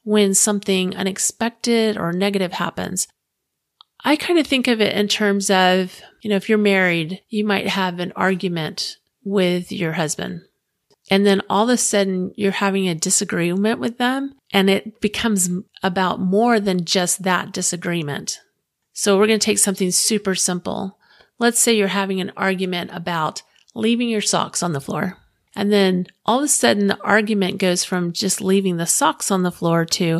when 0.03 0.33
something 0.33 0.93
unexpected 0.93 1.97
or 1.97 2.11
negative 2.11 2.51
happens. 2.51 3.07
I 4.03 4.17
kind 4.17 4.37
of 4.37 4.45
think 4.45 4.67
of 4.67 4.81
it 4.81 4.97
in 4.97 5.07
terms 5.07 5.49
of, 5.49 6.01
you 6.21 6.29
know, 6.29 6.35
if 6.35 6.49
you're 6.49 6.57
married, 6.57 7.21
you 7.29 7.45
might 7.45 7.69
have 7.69 7.99
an 7.99 8.11
argument 8.17 8.97
with 9.23 9.71
your 9.71 9.93
husband 9.93 10.41
and 11.13 11.27
then 11.27 11.43
all 11.47 11.69
of 11.69 11.69
a 11.69 11.77
sudden 11.77 12.33
you're 12.35 12.51
having 12.51 12.89
a 12.89 12.95
disagreement 12.95 13.79
with 13.79 13.99
them 13.99 14.33
and 14.51 14.67
it 14.67 14.99
becomes 14.99 15.47
about 15.83 16.19
more 16.19 16.59
than 16.59 16.85
just 16.85 17.21
that 17.21 17.51
disagreement. 17.51 18.39
So 18.93 19.15
we're 19.19 19.27
going 19.27 19.37
to 19.37 19.45
take 19.45 19.59
something 19.59 19.91
super 19.91 20.33
simple. 20.33 20.97
Let's 21.37 21.59
say 21.59 21.77
you're 21.77 21.89
having 21.89 22.19
an 22.19 22.31
argument 22.35 22.89
about 22.91 23.43
leaving 23.75 24.09
your 24.09 24.21
socks 24.21 24.63
on 24.63 24.73
the 24.73 24.81
floor. 24.81 25.19
And 25.55 25.71
then 25.71 26.07
all 26.25 26.39
of 26.39 26.45
a 26.45 26.47
sudden 26.47 26.87
the 26.87 26.99
argument 27.01 27.59
goes 27.59 27.83
from 27.83 28.11
just 28.11 28.41
leaving 28.41 28.77
the 28.77 28.87
socks 28.87 29.29
on 29.29 29.43
the 29.43 29.51
floor 29.51 29.85
to 29.85 30.19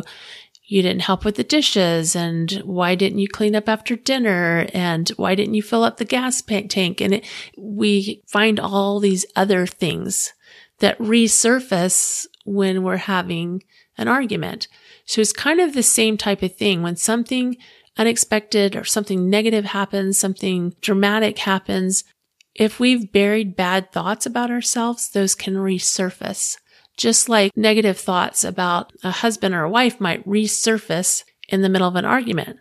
you 0.66 0.80
didn't 0.80 1.02
help 1.02 1.24
with 1.24 1.34
the 1.34 1.42
dishes 1.42 2.14
and 2.14 2.52
why 2.64 2.94
didn't 2.94 3.18
you 3.18 3.26
clean 3.26 3.56
up 3.56 3.68
after 3.68 3.96
dinner 3.96 4.68
and 4.72 5.08
why 5.16 5.34
didn't 5.34 5.54
you 5.54 5.62
fill 5.62 5.82
up 5.82 5.96
the 5.96 6.04
gas 6.04 6.40
tank? 6.40 7.00
And 7.00 7.14
it, 7.14 7.26
we 7.58 8.22
find 8.28 8.60
all 8.60 9.00
these 9.00 9.26
other 9.34 9.66
things 9.66 10.32
that 10.78 10.98
resurface 10.98 12.26
when 12.44 12.82
we're 12.82 12.96
having 12.96 13.62
an 13.96 14.08
argument. 14.08 14.68
So 15.06 15.20
it's 15.20 15.32
kind 15.32 15.60
of 15.60 15.74
the 15.74 15.82
same 15.82 16.16
type 16.16 16.42
of 16.42 16.56
thing. 16.56 16.82
When 16.82 16.96
something 16.96 17.56
unexpected 17.96 18.74
or 18.74 18.84
something 18.84 19.30
negative 19.30 19.66
happens, 19.66 20.18
something 20.18 20.74
dramatic 20.80 21.38
happens, 21.38 22.04
if 22.54 22.78
we've 22.78 23.12
buried 23.12 23.56
bad 23.56 23.92
thoughts 23.92 24.26
about 24.26 24.50
ourselves, 24.50 25.08
those 25.10 25.34
can 25.34 25.54
resurface. 25.54 26.56
Just 26.96 27.28
like 27.28 27.56
negative 27.56 27.98
thoughts 27.98 28.44
about 28.44 28.92
a 29.02 29.10
husband 29.10 29.54
or 29.54 29.64
a 29.64 29.70
wife 29.70 30.00
might 30.00 30.26
resurface 30.26 31.24
in 31.48 31.62
the 31.62 31.68
middle 31.68 31.88
of 31.88 31.96
an 31.96 32.04
argument. 32.04 32.60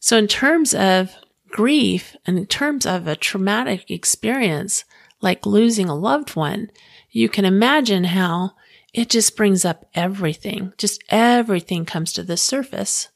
So 0.00 0.16
in 0.16 0.26
terms 0.26 0.74
of 0.74 1.14
grief 1.48 2.16
and 2.26 2.36
in 2.36 2.46
terms 2.46 2.84
of 2.84 3.06
a 3.06 3.16
traumatic 3.16 3.90
experience, 3.90 4.84
like 5.20 5.46
losing 5.46 5.88
a 5.88 5.94
loved 5.94 6.36
one, 6.36 6.70
you 7.16 7.30
can 7.30 7.46
imagine 7.46 8.04
how 8.04 8.50
it 8.92 9.08
just 9.08 9.38
brings 9.38 9.64
up 9.64 9.86
everything. 9.94 10.74
Just 10.76 11.02
everything 11.08 11.86
comes 11.86 12.12
to 12.12 12.22
the 12.22 12.36
surface. 12.36 13.08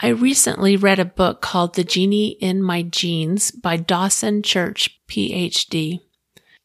I 0.00 0.10
recently 0.10 0.76
read 0.76 1.00
a 1.00 1.04
book 1.04 1.40
called 1.42 1.74
The 1.74 1.82
Genie 1.82 2.36
in 2.40 2.62
My 2.62 2.82
Genes 2.82 3.50
by 3.50 3.76
Dawson 3.76 4.44
Church, 4.44 5.00
PhD. 5.08 5.98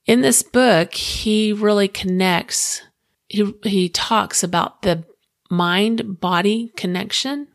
In 0.05 0.21
this 0.21 0.43
book, 0.43 0.93
he 0.93 1.53
really 1.53 1.87
connects, 1.87 2.83
he, 3.27 3.51
he 3.63 3.89
talks 3.89 4.43
about 4.43 4.83
the 4.83 5.05
mind 5.49 6.19
body 6.19 6.71
connection, 6.77 7.47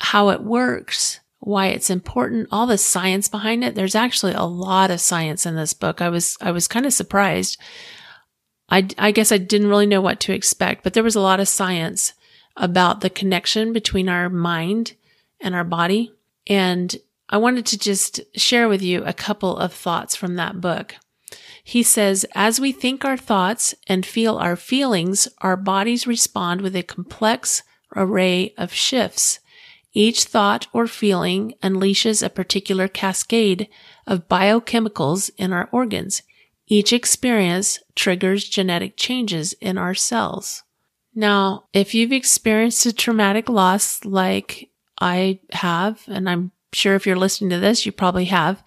how 0.00 0.30
it 0.30 0.42
works, 0.42 1.20
why 1.38 1.68
it's 1.68 1.88
important, 1.88 2.48
all 2.50 2.66
the 2.66 2.78
science 2.78 3.28
behind 3.28 3.62
it. 3.62 3.76
There's 3.76 3.94
actually 3.94 4.32
a 4.32 4.42
lot 4.42 4.90
of 4.90 5.00
science 5.00 5.46
in 5.46 5.54
this 5.54 5.72
book. 5.72 6.02
I 6.02 6.08
was, 6.08 6.36
I 6.40 6.50
was 6.50 6.66
kind 6.66 6.84
of 6.84 6.92
surprised 6.92 7.58
I, 8.68 8.88
I 8.98 9.10
guess 9.10 9.30
I 9.30 9.38
didn't 9.38 9.68
really 9.68 9.86
know 9.86 10.00
what 10.00 10.20
to 10.20 10.32
expect, 10.32 10.82
but 10.82 10.92
there 10.92 11.04
was 11.04 11.16
a 11.16 11.20
lot 11.20 11.40
of 11.40 11.48
science 11.48 12.12
about 12.56 13.00
the 13.00 13.10
connection 13.10 13.72
between 13.72 14.08
our 14.08 14.28
mind 14.28 14.94
and 15.40 15.54
our 15.54 15.64
body. 15.64 16.12
And 16.46 16.96
I 17.28 17.36
wanted 17.38 17.66
to 17.66 17.78
just 17.78 18.20
share 18.34 18.68
with 18.68 18.82
you 18.82 19.04
a 19.04 19.12
couple 19.12 19.56
of 19.56 19.72
thoughts 19.72 20.16
from 20.16 20.36
that 20.36 20.60
book. 20.60 20.94
He 21.62 21.82
says, 21.82 22.24
as 22.34 22.60
we 22.60 22.70
think 22.70 23.04
our 23.04 23.16
thoughts 23.16 23.74
and 23.88 24.06
feel 24.06 24.36
our 24.36 24.54
feelings, 24.54 25.26
our 25.38 25.56
bodies 25.56 26.06
respond 26.06 26.60
with 26.60 26.76
a 26.76 26.84
complex 26.84 27.62
array 27.96 28.54
of 28.56 28.72
shifts. 28.72 29.40
Each 29.92 30.24
thought 30.24 30.68
or 30.72 30.86
feeling 30.86 31.54
unleashes 31.62 32.22
a 32.22 32.30
particular 32.30 32.86
cascade 32.86 33.68
of 34.06 34.28
biochemicals 34.28 35.30
in 35.36 35.52
our 35.52 35.68
organs. 35.72 36.22
Each 36.66 36.92
experience 36.92 37.78
triggers 37.94 38.48
genetic 38.48 38.96
changes 38.96 39.52
in 39.54 39.78
our 39.78 39.94
cells. 39.94 40.64
Now, 41.14 41.64
if 41.72 41.94
you've 41.94 42.12
experienced 42.12 42.84
a 42.86 42.92
traumatic 42.92 43.48
loss 43.48 44.04
like 44.04 44.70
I 45.00 45.40
have, 45.52 46.02
and 46.08 46.28
I'm 46.28 46.52
sure 46.72 46.94
if 46.94 47.06
you're 47.06 47.16
listening 47.16 47.50
to 47.50 47.58
this, 47.58 47.86
you 47.86 47.92
probably 47.92 48.26
have, 48.26 48.62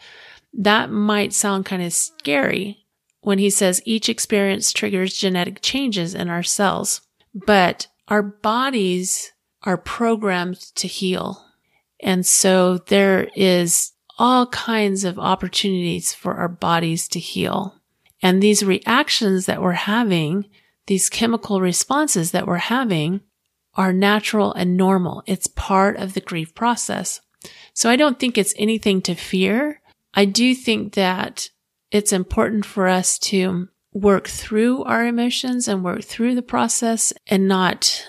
that 0.53 0.89
might 0.89 1.33
sound 1.33 1.65
kind 1.65 1.83
of 1.83 1.93
scary 1.93 2.85
when 3.21 3.37
he 3.37 3.49
says 3.49 3.81
each 3.85 4.09
experience 4.09 4.71
triggers 4.71 5.17
genetic 5.17 5.61
changes 5.61 6.15
in 6.15 6.29
our 6.29 6.43
cells. 6.43 7.01
But 7.33 7.87
our 8.07 8.23
bodies 8.23 9.31
are 9.63 9.77
programmed 9.77 10.59
to 10.75 10.87
heal. 10.87 11.45
And 11.99 12.25
so 12.25 12.77
there 12.87 13.29
is 13.35 13.91
all 14.17 14.47
kinds 14.47 15.03
of 15.03 15.19
opportunities 15.19 16.13
for 16.13 16.35
our 16.35 16.47
bodies 16.47 17.07
to 17.09 17.19
heal. 17.19 17.78
And 18.21 18.41
these 18.41 18.63
reactions 18.63 19.45
that 19.45 19.61
we're 19.61 19.71
having, 19.71 20.45
these 20.87 21.09
chemical 21.09 21.61
responses 21.61 22.31
that 22.31 22.47
we're 22.47 22.57
having 22.57 23.21
are 23.75 23.93
natural 23.93 24.53
and 24.53 24.75
normal. 24.75 25.23
It's 25.25 25.47
part 25.47 25.97
of 25.97 26.13
the 26.13 26.21
grief 26.21 26.53
process. 26.53 27.21
So 27.73 27.89
I 27.89 27.95
don't 27.95 28.19
think 28.19 28.37
it's 28.37 28.53
anything 28.57 29.01
to 29.03 29.15
fear. 29.15 29.81
I 30.13 30.25
do 30.25 30.53
think 30.53 30.95
that 30.95 31.49
it's 31.91 32.11
important 32.11 32.65
for 32.65 32.87
us 32.87 33.17
to 33.19 33.69
work 33.93 34.27
through 34.27 34.83
our 34.83 35.05
emotions 35.05 35.67
and 35.67 35.83
work 35.83 36.03
through 36.03 36.35
the 36.35 36.41
process 36.41 37.13
and 37.27 37.47
not 37.47 38.05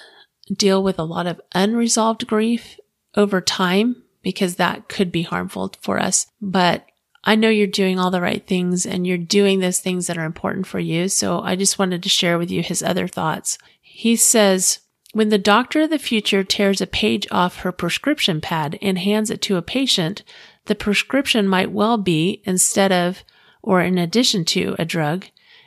deal 0.53 0.83
with 0.83 0.99
a 0.99 1.05
lot 1.05 1.27
of 1.27 1.41
unresolved 1.55 2.27
grief 2.27 2.79
over 3.15 3.41
time 3.41 4.03
because 4.23 4.57
that 4.57 4.89
could 4.89 5.11
be 5.11 5.23
harmful 5.23 5.73
for 5.81 5.99
us. 5.99 6.27
But 6.41 6.90
I 7.23 7.35
know 7.35 7.49
you're 7.51 7.67
doing 7.67 7.99
all 7.99 8.11
the 8.11 8.21
right 8.21 8.47
things 8.47 8.87
and 8.87 9.07
you're 9.07 9.19
doing 9.19 9.61
those 9.61 9.79
things 9.79 10.07
that 10.07 10.17
are 10.17 10.25
important 10.25 10.67
for 10.67 10.79
you. 10.79 11.09
So 11.09 11.41
I 11.41 11.55
just 11.57 11.79
wanted 11.79 12.03
to 12.03 12.09
share 12.09 12.39
with 12.39 12.51
you 12.51 12.63
his 12.63 12.83
other 12.83 13.07
thoughts. 13.07 13.59
He 13.81 14.17
says, 14.17 14.81
when 15.13 15.29
the 15.29 15.39
doctor 15.39 15.83
of 15.83 15.91
the 15.91 15.99
future 15.99 16.45
tears 16.45 16.81
a 16.81 16.87
page 16.87 17.27
off 17.31 17.59
her 17.59 17.73
prescription 17.73 18.41
pad 18.41 18.79
and 18.81 18.99
hands 18.99 19.29
it 19.29 19.43
to 19.43 19.57
a 19.57 19.63
patient, 19.63 20.23
the 20.67 20.75
prescription 20.75 21.49
might 21.49 21.73
well 21.73 21.99
be, 21.99 22.43
instead 22.45 22.93
of, 22.93 23.25
or 23.61 23.83
in 23.83 23.99
addition 23.99 24.45
to, 24.47 24.77
a 24.79 24.85
drug, 24.85 25.27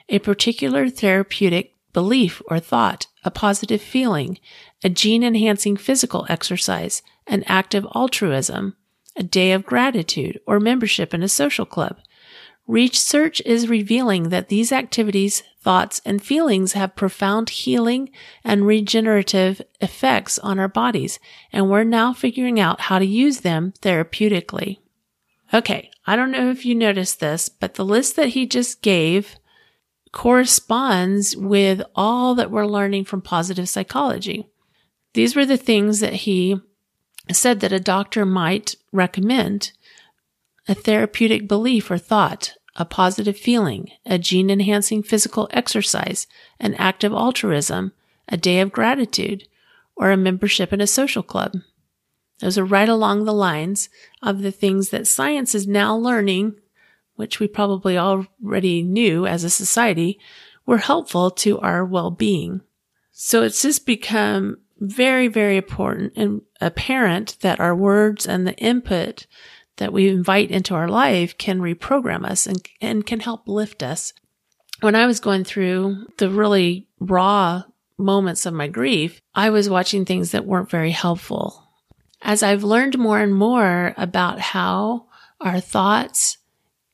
a 0.09 0.19
particular 0.19 0.89
therapeutic 0.89 1.75
belief 1.91 2.41
or 2.47 2.59
thought, 2.59 3.07
a 3.23 3.29
positive 3.29 3.81
feeling, 3.81 4.39
a 4.83 4.89
gene 4.89 5.23
enhancing 5.23 5.77
physical 5.77 6.25
exercise, 6.29 7.03
an 7.27 7.43
act 7.43 7.75
of 7.75 7.87
altruism, 7.93 8.75
a 9.15 9.23
day 9.23 9.51
of 9.51 9.65
gratitude, 9.65 10.39
or 10.45 10.59
membership 10.59 11.13
in 11.13 11.23
a 11.23 11.27
social 11.27 11.65
club. 11.65 11.99
Research 12.67 13.41
is 13.45 13.67
revealing 13.67 14.29
that 14.29 14.47
these 14.47 14.71
activities, 14.71 15.43
thoughts, 15.61 16.01
and 16.05 16.23
feelings 16.23 16.73
have 16.73 16.95
profound 16.95 17.49
healing 17.49 18.09
and 18.43 18.65
regenerative 18.65 19.61
effects 19.81 20.39
on 20.39 20.59
our 20.59 20.69
bodies, 20.69 21.19
and 21.51 21.69
we're 21.69 21.83
now 21.83 22.13
figuring 22.13 22.59
out 22.59 22.81
how 22.81 22.99
to 22.99 23.05
use 23.05 23.41
them 23.41 23.73
therapeutically. 23.81 24.77
Okay, 25.53 25.91
I 26.07 26.15
don't 26.15 26.31
know 26.31 26.49
if 26.49 26.65
you 26.65 26.73
noticed 26.73 27.19
this, 27.19 27.49
but 27.49 27.73
the 27.73 27.85
list 27.85 28.15
that 28.15 28.29
he 28.29 28.45
just 28.45 28.81
gave 28.81 29.35
corresponds 30.13 31.35
with 31.35 31.81
all 31.95 32.33
that 32.35 32.49
we're 32.49 32.65
learning 32.65 33.03
from 33.03 33.21
positive 33.21 33.67
psychology. 33.67 34.47
These 35.13 35.35
were 35.35 35.45
the 35.45 35.57
things 35.57 35.99
that 35.99 36.13
he 36.13 36.61
said 37.31 37.61
that 37.61 37.71
a 37.71 37.79
doctor 37.79 38.25
might 38.25 38.75
recommend 38.91 39.71
a 40.67 40.73
therapeutic 40.73 41.47
belief 41.47 41.89
or 41.89 41.97
thought, 41.97 42.55
a 42.75 42.85
positive 42.85 43.37
feeling, 43.37 43.89
a 44.05 44.17
gene 44.17 44.49
enhancing 44.49 45.03
physical 45.03 45.47
exercise, 45.51 46.27
an 46.59 46.73
act 46.75 47.03
of 47.03 47.13
altruism, 47.13 47.91
a 48.27 48.37
day 48.37 48.59
of 48.59 48.71
gratitude, 48.71 49.47
or 49.95 50.11
a 50.11 50.17
membership 50.17 50.73
in 50.73 50.81
a 50.81 50.87
social 50.87 51.23
club. 51.23 51.53
Those 52.39 52.57
are 52.57 52.65
right 52.65 52.89
along 52.89 53.23
the 53.23 53.33
lines 53.33 53.89
of 54.21 54.41
the 54.41 54.51
things 54.51 54.89
that 54.89 55.07
science 55.07 55.53
is 55.53 55.67
now 55.67 55.95
learning, 55.95 56.55
which 57.15 57.39
we 57.39 57.47
probably 57.47 57.97
already 57.97 58.81
knew 58.81 59.27
as 59.27 59.43
a 59.43 59.49
society, 59.49 60.19
were 60.65 60.79
helpful 60.79 61.29
to 61.29 61.59
our 61.59 61.85
well 61.85 62.09
being. 62.09 62.61
So 63.11 63.43
it's 63.43 63.61
just 63.61 63.85
become 63.85 64.57
very, 64.83 65.27
very 65.27 65.57
important 65.57 66.13
and 66.15 66.41
apparent 66.59 67.37
that 67.41 67.59
our 67.59 67.75
words 67.75 68.27
and 68.27 68.45
the 68.45 68.55
input 68.57 69.25
that 69.77 69.93
we 69.93 70.09
invite 70.09 70.51
into 70.51 70.75
our 70.75 70.87
life 70.87 71.37
can 71.37 71.59
reprogram 71.59 72.25
us 72.25 72.45
and, 72.45 72.67
and 72.81 73.05
can 73.05 73.21
help 73.21 73.47
lift 73.47 73.81
us. 73.81 74.13
When 74.81 74.95
I 74.95 75.05
was 75.05 75.19
going 75.19 75.45
through 75.45 76.07
the 76.17 76.29
really 76.29 76.87
raw 76.99 77.63
moments 77.97 78.45
of 78.45 78.53
my 78.53 78.67
grief, 78.67 79.21
I 79.33 79.49
was 79.49 79.69
watching 79.69 80.03
things 80.03 80.31
that 80.31 80.45
weren't 80.45 80.69
very 80.69 80.91
helpful. 80.91 81.63
As 82.21 82.43
I've 82.43 82.63
learned 82.63 82.97
more 82.97 83.19
and 83.19 83.33
more 83.33 83.93
about 83.97 84.39
how 84.39 85.07
our 85.39 85.59
thoughts 85.59 86.37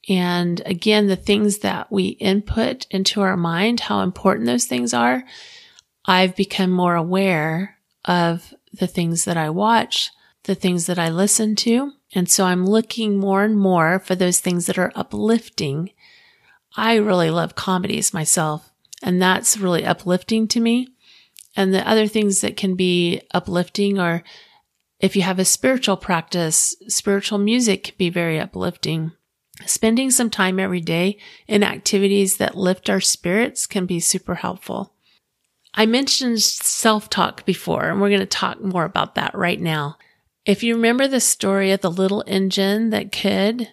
and 0.07 0.61
again, 0.65 1.07
the 1.07 1.15
things 1.15 1.59
that 1.59 1.91
we 1.91 2.07
input 2.07 2.87
into 2.89 3.21
our 3.21 3.37
mind, 3.37 3.81
how 3.81 4.01
important 4.01 4.47
those 4.47 4.65
things 4.65 4.93
are, 4.93 5.23
I've 6.05 6.35
become 6.35 6.71
more 6.71 6.95
aware 6.95 7.78
of 8.05 8.53
the 8.73 8.87
things 8.87 9.25
that 9.25 9.37
I 9.37 9.49
watch, 9.49 10.11
the 10.43 10.55
things 10.55 10.85
that 10.85 10.99
I 10.99 11.09
listen 11.09 11.55
to. 11.57 11.93
And 12.13 12.29
so 12.29 12.45
I'm 12.45 12.65
looking 12.65 13.17
more 13.17 13.43
and 13.43 13.57
more 13.57 13.99
for 13.99 14.15
those 14.15 14.39
things 14.39 14.65
that 14.65 14.77
are 14.77 14.91
uplifting. 14.95 15.91
I 16.75 16.95
really 16.95 17.29
love 17.29 17.55
comedies 17.55 18.13
myself, 18.13 18.71
and 19.03 19.21
that's 19.21 19.57
really 19.57 19.85
uplifting 19.85 20.47
to 20.49 20.59
me. 20.59 20.89
And 21.55 21.73
the 21.73 21.87
other 21.87 22.07
things 22.07 22.41
that 22.41 22.57
can 22.57 22.75
be 22.75 23.21
uplifting 23.33 23.99
are 23.99 24.23
if 24.99 25.15
you 25.15 25.21
have 25.21 25.39
a 25.39 25.45
spiritual 25.45 25.97
practice, 25.97 26.75
spiritual 26.87 27.37
music 27.37 27.83
can 27.83 27.95
be 27.97 28.09
very 28.09 28.39
uplifting. 28.39 29.11
Spending 29.65 30.09
some 30.09 30.29
time 30.29 30.59
every 30.59 30.81
day 30.81 31.17
in 31.47 31.63
activities 31.63 32.37
that 32.37 32.55
lift 32.55 32.89
our 32.89 33.01
spirits 33.01 33.67
can 33.67 33.85
be 33.85 33.99
super 33.99 34.35
helpful. 34.35 34.93
I 35.73 35.85
mentioned 35.85 36.41
self 36.41 37.09
talk 37.09 37.45
before, 37.45 37.89
and 37.89 38.01
we're 38.01 38.09
going 38.09 38.19
to 38.19 38.25
talk 38.25 38.61
more 38.61 38.85
about 38.85 39.15
that 39.15 39.35
right 39.35 39.59
now. 39.59 39.97
If 40.45 40.63
you 40.63 40.75
remember 40.75 41.07
the 41.07 41.19
story 41.19 41.71
of 41.71 41.81
the 41.81 41.91
little 41.91 42.23
engine 42.25 42.89
that 42.89 43.11
could, 43.11 43.69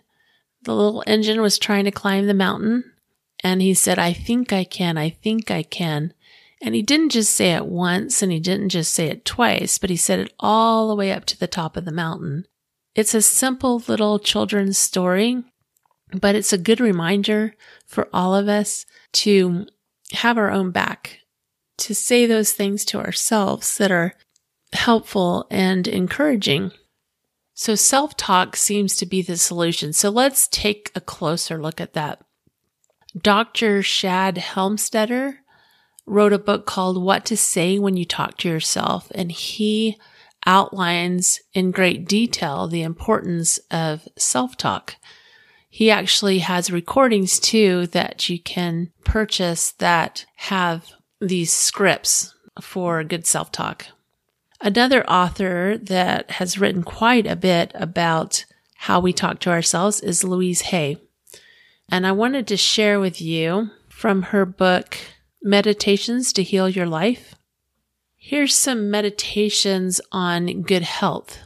the 0.63 0.75
little 0.75 1.03
engine 1.07 1.41
was 1.41 1.59
trying 1.59 1.85
to 1.85 1.91
climb 1.91 2.27
the 2.27 2.35
mountain, 2.35 2.93
and 3.43 3.63
he 3.63 3.75
said, 3.75 3.99
I 3.99 4.13
think 4.13 4.53
I 4.53 4.65
can, 4.65 4.99
I 4.99 5.11
think 5.11 5.51
I 5.51 5.63
can. 5.63 6.13
And 6.63 6.75
he 6.75 6.83
didn't 6.83 7.11
just 7.11 7.35
say 7.35 7.53
it 7.53 7.67
once 7.67 8.23
and 8.23 8.33
he 8.33 8.41
didn't 8.41 8.71
just 8.71 8.93
say 8.93 9.09
it 9.09 9.25
twice, 9.25 9.79
but 9.79 9.91
he 9.91 9.97
said 9.97 10.19
it 10.19 10.33
all 10.41 10.89
the 10.89 10.95
way 10.95 11.13
up 11.13 11.27
to 11.27 11.39
the 11.39 11.47
top 11.47 11.77
of 11.77 11.85
the 11.85 11.93
mountain. 11.93 12.47
It's 12.95 13.15
a 13.15 13.21
simple 13.21 13.83
little 13.87 14.19
children's 14.19 14.79
story, 14.79 15.45
but 16.13 16.35
it's 16.35 16.55
a 16.55 16.59
good 16.59 16.81
reminder 16.81 17.55
for 17.87 18.09
all 18.13 18.35
of 18.35 18.49
us 18.49 18.87
to 19.13 19.67
have 20.13 20.39
our 20.39 20.51
own 20.51 20.71
back 20.71 21.21
to 21.79 21.95
say 21.95 22.27
those 22.27 22.53
things 22.53 22.85
to 22.87 22.99
ourselves 22.99 23.77
that 23.79 23.91
are 23.91 24.15
helpful 24.73 25.47
and 25.51 25.87
encouraging. 25.87 26.73
So 27.55 27.75
self 27.75 28.17
talk 28.17 28.57
seems 28.57 28.97
to 28.97 29.07
be 29.07 29.23
the 29.23 29.37
solution. 29.37 29.93
So 29.93 30.11
let's 30.11 30.49
take 30.49 30.91
a 30.95 31.01
closer 31.01 31.61
look 31.61 31.81
at 31.81 31.95
that. 31.95 32.23
Dr. 33.19 33.83
Shad 33.83 34.37
Helmstetter 34.37 35.39
wrote 36.05 36.35
a 36.35 36.39
book 36.39 36.67
called 36.67 37.03
What 37.03 37.25
to 37.27 37.37
Say 37.37 37.79
When 37.79 37.97
You 37.97 38.05
Talk 38.05 38.37
to 38.39 38.49
Yourself, 38.49 39.11
and 39.15 39.33
he 39.33 39.97
outlines 40.45 41.41
in 41.53 41.71
great 41.71 42.07
detail 42.07 42.69
the 42.69 42.83
importance 42.83 43.59
of 43.71 44.07
self 44.19 44.57
talk. 44.57 44.97
He 45.69 45.91
actually 45.91 46.39
has 46.39 46.71
recordings 46.71 47.41
too 47.41 47.87
that 47.89 48.29
you 48.29 48.39
can 48.39 48.93
purchase 49.05 49.73
that 49.73 50.25
have 50.37 50.93
these 51.21 51.53
scripts 51.53 52.35
for 52.61 53.03
good 53.05 53.27
self 53.27 53.53
talk. 53.53 53.87
Another 54.61 55.09
author 55.09 55.79
that 55.83 56.31
has 56.33 56.59
written 56.59 56.83
quite 56.83 57.27
a 57.27 57.37
bit 57.37 57.73
about 57.75 58.45
how 58.75 59.01
we 59.01 59.13
talk 59.13 59.39
to 59.41 59.51
ourselves 59.51 60.01
is 60.01 60.25
Louise 60.25 60.63
Hay. 60.63 60.97
And 61.91 62.07
I 62.07 62.13
wanted 62.13 62.47
to 62.49 62.57
share 62.57 62.99
with 62.99 63.21
you 63.21 63.71
from 63.89 64.23
her 64.23 64.45
book, 64.45 64.97
Meditations 65.43 66.33
to 66.33 66.43
Heal 66.43 66.69
Your 66.69 66.87
Life. 66.87 67.35
Here's 68.17 68.55
some 68.55 68.91
meditations 68.91 70.01
on 70.11 70.63
good 70.63 70.83
health. 70.83 71.39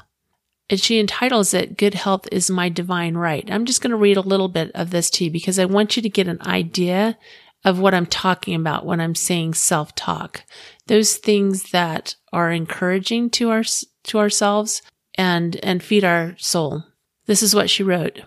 And 0.70 0.80
she 0.80 1.00
entitles 1.00 1.52
it, 1.52 1.76
Good 1.76 1.94
Health 1.94 2.28
is 2.30 2.48
My 2.48 2.68
Divine 2.68 3.16
Right. 3.16 3.46
I'm 3.50 3.64
just 3.64 3.82
going 3.82 3.90
to 3.90 3.96
read 3.96 4.16
a 4.16 4.22
little 4.22 4.48
bit 4.48 4.70
of 4.74 4.90
this 4.90 5.10
to 5.10 5.24
you 5.24 5.30
because 5.30 5.58
I 5.58 5.64
want 5.64 5.96
you 5.96 6.02
to 6.02 6.08
get 6.08 6.28
an 6.28 6.40
idea 6.42 7.18
of 7.64 7.78
what 7.78 7.94
I'm 7.94 8.06
talking 8.06 8.54
about 8.54 8.86
when 8.86 9.00
I'm 9.00 9.14
saying 9.14 9.54
self 9.54 9.94
talk. 9.94 10.44
Those 10.86 11.16
things 11.16 11.70
that 11.70 12.16
are 12.32 12.50
encouraging 12.50 13.30
to 13.30 13.50
our, 13.50 13.62
to 14.04 14.18
ourselves 14.18 14.82
and, 15.14 15.56
and 15.62 15.82
feed 15.82 16.04
our 16.04 16.34
soul. 16.38 16.84
This 17.26 17.42
is 17.42 17.54
what 17.54 17.70
she 17.70 17.82
wrote. 17.82 18.22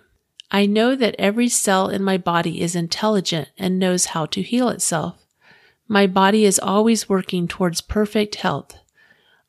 I 0.51 0.67
know 0.67 0.95
that 0.95 1.15
every 1.17 1.49
cell 1.49 1.89
in 1.89 2.03
my 2.03 2.17
body 2.17 2.61
is 2.61 2.75
intelligent 2.75 3.49
and 3.57 3.79
knows 3.79 4.07
how 4.07 4.27
to 4.27 4.41
heal 4.43 4.69
itself. 4.69 5.25
My 5.87 6.05
body 6.05 6.45
is 6.45 6.59
always 6.59 7.09
working 7.09 7.47
towards 7.47 7.81
perfect 7.81 8.35
health. 8.35 8.77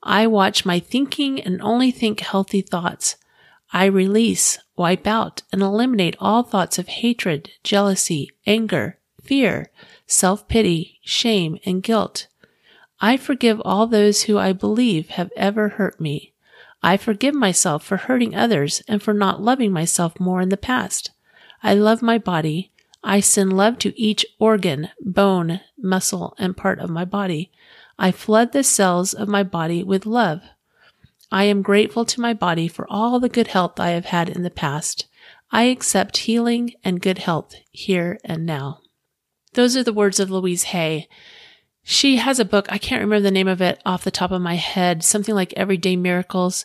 I 0.03 0.27
watch 0.27 0.65
my 0.65 0.81
thinking 0.81 1.41
and 1.41 1.61
only 1.63 1.91
think 1.91 2.21
healthy 2.21 2.63
thoughts. 2.63 3.17
I 3.73 3.87
release, 3.87 4.59
wipe 4.77 5.07
out, 5.07 5.43
and 5.53 5.61
eliminate 5.61 6.17
all 6.21 6.43
thoughts 6.43 6.79
of 6.79 6.89
hatred, 6.89 7.51
jealousy, 7.63 8.31
anger, 8.47 8.99
fear, 9.25 9.71
self 10.07 10.47
pity, 10.49 11.01
shame, 11.03 11.59
and 11.65 11.83
guilt. 11.83 12.29
I 13.01 13.17
forgive 13.17 13.61
all 13.65 13.87
those 13.87 14.23
who 14.23 14.39
I 14.39 14.53
believe 14.53 15.11
have 15.11 15.31
ever 15.37 15.71
hurt 15.71 16.01
me. 16.01 16.33
I 16.83 16.97
forgive 16.97 17.35
myself 17.35 17.85
for 17.85 17.97
hurting 17.97 18.35
others 18.35 18.83
and 18.87 19.03
for 19.03 19.15
not 19.15 19.43
loving 19.43 19.73
myself 19.73 20.21
more 20.21 20.41
in 20.41 20.51
the 20.51 20.57
past. 20.57 21.11
I 21.63 21.75
love 21.75 22.03
my 22.03 22.19
body. 22.19 22.73
I 23.03 23.21
send 23.21 23.57
love 23.57 23.79
to 23.79 23.99
each 24.01 24.25
organ, 24.39 24.91
bone, 25.01 25.61
muscle, 25.79 26.35
and 26.39 26.57
part 26.57 26.79
of 26.79 26.91
my 26.91 27.05
body. 27.05 27.51
I 27.99 28.13
flood 28.13 28.53
the 28.53 28.63
cells 28.63 29.15
of 29.15 29.29
my 29.29 29.43
body 29.43 29.83
with 29.83 30.07
love. 30.07 30.43
I 31.33 31.45
am 31.45 31.63
grateful 31.63 32.05
to 32.05 32.21
my 32.21 32.35
body 32.35 32.69
for 32.69 32.87
all 32.91 33.19
the 33.19 33.29
good 33.29 33.49
health 33.49 33.81
I 33.81 33.91
have 33.91 34.07
had 34.07 34.29
in 34.29 34.43
the 34.43 34.51
past. 34.51 35.07
I 35.51 35.65
accept 35.65 36.19
healing 36.19 36.75
and 36.85 37.01
good 37.01 37.19
health 37.19 37.55
here 37.71 38.19
and 38.25 38.45
now. 38.45 38.81
Those 39.55 39.77
are 39.77 39.85
the 39.85 39.93
words 39.93 40.21
of 40.21 40.31
Louise 40.31 40.65
Hay. 40.65 41.09
She 41.83 42.17
has 42.17 42.39
a 42.39 42.45
book, 42.45 42.67
I 42.71 42.79
can't 42.79 43.01
remember 43.01 43.23
the 43.23 43.31
name 43.31 43.49
of 43.49 43.61
it 43.61 43.81
off 43.85 44.05
the 44.05 44.11
top 44.11 44.31
of 44.31 44.41
my 44.41 44.55
head, 44.55 45.03
something 45.05 45.35
like 45.35 45.53
Everyday 45.55 45.97
Miracles, 45.97 46.65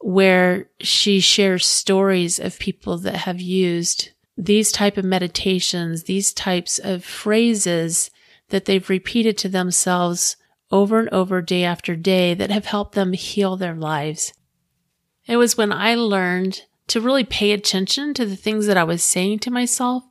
where 0.00 0.68
she 0.80 1.20
shares 1.20 1.66
stories 1.66 2.38
of 2.38 2.58
people 2.58 2.98
that 2.98 3.16
have 3.16 3.40
used 3.40 4.10
these 4.36 4.70
type 4.70 4.96
of 4.96 5.04
meditations, 5.04 6.04
these 6.04 6.32
types 6.32 6.78
of 6.78 7.04
phrases 7.04 8.10
that 8.50 8.66
they've 8.66 8.88
repeated 8.88 9.36
to 9.38 9.48
themselves 9.48 10.36
over 10.70 11.00
and 11.00 11.08
over 11.10 11.40
day 11.42 11.64
after 11.64 11.96
day 11.96 12.34
that 12.34 12.50
have 12.50 12.66
helped 12.66 12.94
them 12.94 13.12
heal 13.14 13.56
their 13.56 13.74
lives. 13.74 14.32
It 15.26 15.36
was 15.36 15.56
when 15.56 15.72
I 15.72 15.94
learned 15.94 16.62
to 16.88 17.00
really 17.00 17.24
pay 17.24 17.52
attention 17.52 18.14
to 18.14 18.24
the 18.24 18.36
things 18.36 18.66
that 18.66 18.76
I 18.76 18.84
was 18.84 19.02
saying 19.02 19.40
to 19.40 19.50
myself 19.50 20.04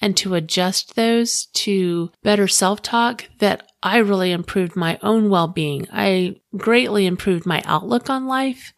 and 0.00 0.16
to 0.16 0.34
adjust 0.34 0.94
those 0.94 1.46
to 1.46 2.10
better 2.22 2.48
self 2.48 2.82
talk 2.82 3.24
that 3.38 3.70
I 3.82 3.98
really 3.98 4.32
improved 4.32 4.76
my 4.76 4.98
own 5.02 5.30
well 5.30 5.48
being. 5.48 5.86
I 5.92 6.36
greatly 6.56 7.06
improved 7.06 7.46
my 7.46 7.62
outlook 7.64 8.10
on 8.10 8.26
life 8.26 8.72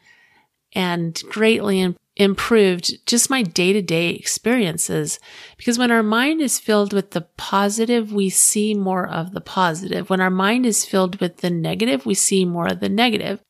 and 0.73 1.21
greatly 1.31 1.95
improved 2.17 3.07
just 3.07 3.31
my 3.31 3.43
day 3.43 3.73
to 3.73 3.83
day 3.83 4.11
experiences. 4.11 5.19
Because 5.57 5.79
when 5.79 5.91
our 5.91 6.03
mind 6.03 6.41
is 6.41 6.59
filled 6.59 6.93
with 6.93 7.13
the 7.13 7.23
positive, 7.37 8.13
we 8.13 8.29
see 8.29 8.75
more 8.75 9.09
of 9.09 9.33
the 9.33 9.41
positive. 9.41 10.11
When 10.11 10.21
our 10.21 10.31
mind 10.31 10.67
is 10.67 10.85
filled 10.85 11.21
with 11.21 11.39
the 11.39 11.51
negative, 11.51 12.05
we 12.05 12.15
see 12.15 12.45
more 12.45 12.67
of 12.67 12.81
the 12.81 12.89
negative. 12.89 13.41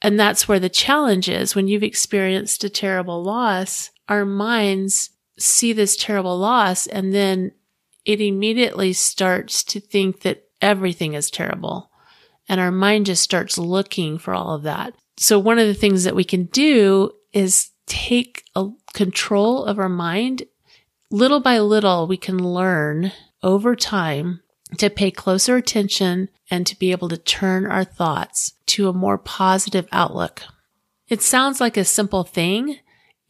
And 0.00 0.18
that's 0.18 0.48
where 0.48 0.60
the 0.60 0.68
challenge 0.68 1.28
is. 1.28 1.54
When 1.54 1.68
you've 1.68 1.82
experienced 1.82 2.64
a 2.64 2.68
terrible 2.68 3.22
loss, 3.22 3.90
our 4.08 4.24
minds 4.24 5.10
see 5.38 5.72
this 5.72 5.96
terrible 5.96 6.38
loss 6.38 6.86
and 6.86 7.14
then 7.14 7.52
it 8.04 8.20
immediately 8.20 8.92
starts 8.92 9.64
to 9.64 9.80
think 9.80 10.20
that 10.20 10.44
everything 10.60 11.14
is 11.14 11.30
terrible. 11.30 11.90
And 12.48 12.60
our 12.60 12.70
mind 12.70 13.06
just 13.06 13.22
starts 13.22 13.56
looking 13.56 14.18
for 14.18 14.34
all 14.34 14.54
of 14.54 14.62
that. 14.64 14.94
So 15.16 15.38
one 15.38 15.58
of 15.58 15.66
the 15.66 15.74
things 15.74 16.04
that 16.04 16.16
we 16.16 16.24
can 16.24 16.44
do 16.44 17.12
is 17.32 17.70
take 17.86 18.44
a 18.54 18.68
control 18.92 19.64
of 19.64 19.78
our 19.78 19.88
mind. 19.88 20.44
Little 21.10 21.40
by 21.40 21.58
little, 21.58 22.06
we 22.06 22.16
can 22.16 22.38
learn 22.38 23.12
over 23.42 23.74
time 23.74 24.40
to 24.78 24.90
pay 24.90 25.10
closer 25.10 25.56
attention 25.56 26.28
and 26.50 26.66
to 26.66 26.78
be 26.78 26.90
able 26.90 27.08
to 27.08 27.16
turn 27.16 27.66
our 27.66 27.84
thoughts 27.84 28.52
to 28.66 28.88
a 28.88 28.92
more 28.92 29.18
positive 29.18 29.86
outlook. 29.92 30.42
It 31.08 31.22
sounds 31.22 31.60
like 31.60 31.76
a 31.76 31.84
simple 31.84 32.24
thing. 32.24 32.78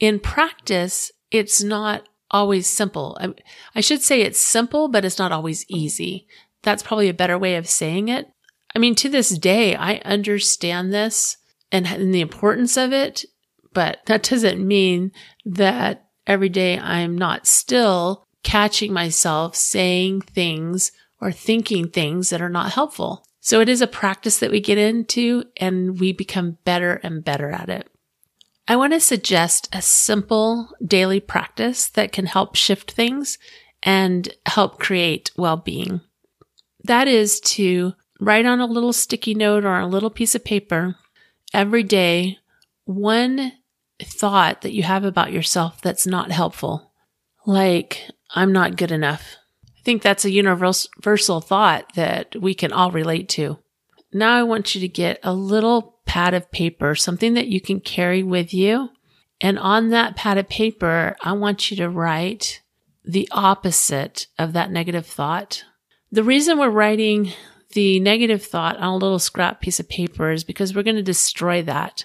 In 0.00 0.20
practice, 0.20 1.12
it's 1.34 1.62
not 1.62 2.08
always 2.30 2.66
simple. 2.68 3.18
I, 3.20 3.34
I, 3.74 3.80
should 3.80 4.02
say 4.02 4.22
it's 4.22 4.38
simple, 4.38 4.88
but 4.88 5.04
it's 5.04 5.18
not 5.18 5.32
always 5.32 5.64
easy. 5.68 6.26
That's 6.62 6.82
probably 6.82 7.08
a 7.08 7.14
better 7.14 7.36
way 7.36 7.56
of 7.56 7.68
saying 7.68 8.08
it. 8.08 8.28
I 8.74 8.78
mean, 8.78 8.94
to 8.96 9.08
this 9.08 9.30
day, 9.30 9.74
I 9.74 9.96
understand 10.04 10.92
this 10.92 11.36
and, 11.72 11.86
and 11.86 12.14
the 12.14 12.20
importance 12.20 12.76
of 12.76 12.92
it, 12.92 13.24
but 13.72 13.98
that 14.06 14.22
doesn't 14.22 14.66
mean 14.66 15.12
that 15.44 16.06
every 16.26 16.48
day 16.48 16.78
I'm 16.78 17.18
not 17.18 17.46
still 17.46 18.24
catching 18.44 18.92
myself 18.92 19.56
saying 19.56 20.20
things 20.22 20.92
or 21.20 21.32
thinking 21.32 21.88
things 21.88 22.30
that 22.30 22.42
are 22.42 22.48
not 22.48 22.72
helpful. 22.72 23.24
So 23.40 23.60
it 23.60 23.68
is 23.68 23.82
a 23.82 23.86
practice 23.86 24.38
that 24.38 24.50
we 24.50 24.60
get 24.60 24.78
into 24.78 25.44
and 25.56 25.98
we 25.98 26.12
become 26.12 26.58
better 26.64 26.94
and 27.02 27.24
better 27.24 27.50
at 27.50 27.68
it. 27.68 27.88
I 28.66 28.76
want 28.76 28.92
to 28.94 29.00
suggest 29.00 29.68
a 29.72 29.82
simple 29.82 30.70
daily 30.84 31.20
practice 31.20 31.88
that 31.90 32.12
can 32.12 32.26
help 32.26 32.56
shift 32.56 32.92
things 32.92 33.38
and 33.82 34.28
help 34.46 34.78
create 34.78 35.30
well-being. 35.36 36.00
That 36.84 37.08
is 37.08 37.40
to 37.40 37.92
write 38.20 38.46
on 38.46 38.60
a 38.60 38.66
little 38.66 38.92
sticky 38.92 39.34
note 39.34 39.64
or 39.64 39.78
a 39.78 39.86
little 39.86 40.10
piece 40.10 40.34
of 40.34 40.44
paper 40.44 40.96
every 41.52 41.82
day 41.82 42.38
one 42.84 43.52
thought 44.02 44.62
that 44.62 44.72
you 44.72 44.82
have 44.82 45.04
about 45.04 45.32
yourself 45.32 45.80
that's 45.80 46.06
not 46.06 46.30
helpful. 46.30 46.92
Like, 47.46 48.10
I'm 48.34 48.52
not 48.52 48.76
good 48.76 48.90
enough 48.90 49.36
I 49.84 49.84
think 49.84 50.00
that's 50.00 50.24
a 50.24 50.30
universal 50.30 51.42
thought 51.42 51.94
that 51.94 52.34
we 52.36 52.54
can 52.54 52.72
all 52.72 52.90
relate 52.90 53.28
to. 53.30 53.58
Now 54.14 54.34
I 54.34 54.42
want 54.42 54.74
you 54.74 54.80
to 54.80 54.88
get 54.88 55.20
a 55.22 55.34
little 55.34 55.93
pad 56.14 56.32
of 56.32 56.48
paper, 56.52 56.94
something 56.94 57.34
that 57.34 57.48
you 57.48 57.60
can 57.60 57.80
carry 57.80 58.22
with 58.22 58.54
you. 58.54 58.88
And 59.40 59.58
on 59.58 59.88
that 59.88 60.14
pad 60.14 60.38
of 60.38 60.48
paper, 60.48 61.16
I 61.20 61.32
want 61.32 61.72
you 61.72 61.76
to 61.78 61.88
write 61.88 62.62
the 63.04 63.28
opposite 63.32 64.28
of 64.38 64.52
that 64.52 64.70
negative 64.70 65.06
thought. 65.06 65.64
The 66.12 66.22
reason 66.22 66.56
we're 66.56 66.70
writing 66.70 67.32
the 67.72 67.98
negative 67.98 68.44
thought 68.44 68.76
on 68.76 68.90
a 68.90 68.96
little 68.96 69.18
scrap 69.18 69.60
piece 69.60 69.80
of 69.80 69.88
paper 69.88 70.30
is 70.30 70.44
because 70.44 70.72
we're 70.72 70.84
going 70.84 70.94
to 70.94 71.02
destroy 71.02 71.62
that. 71.62 72.04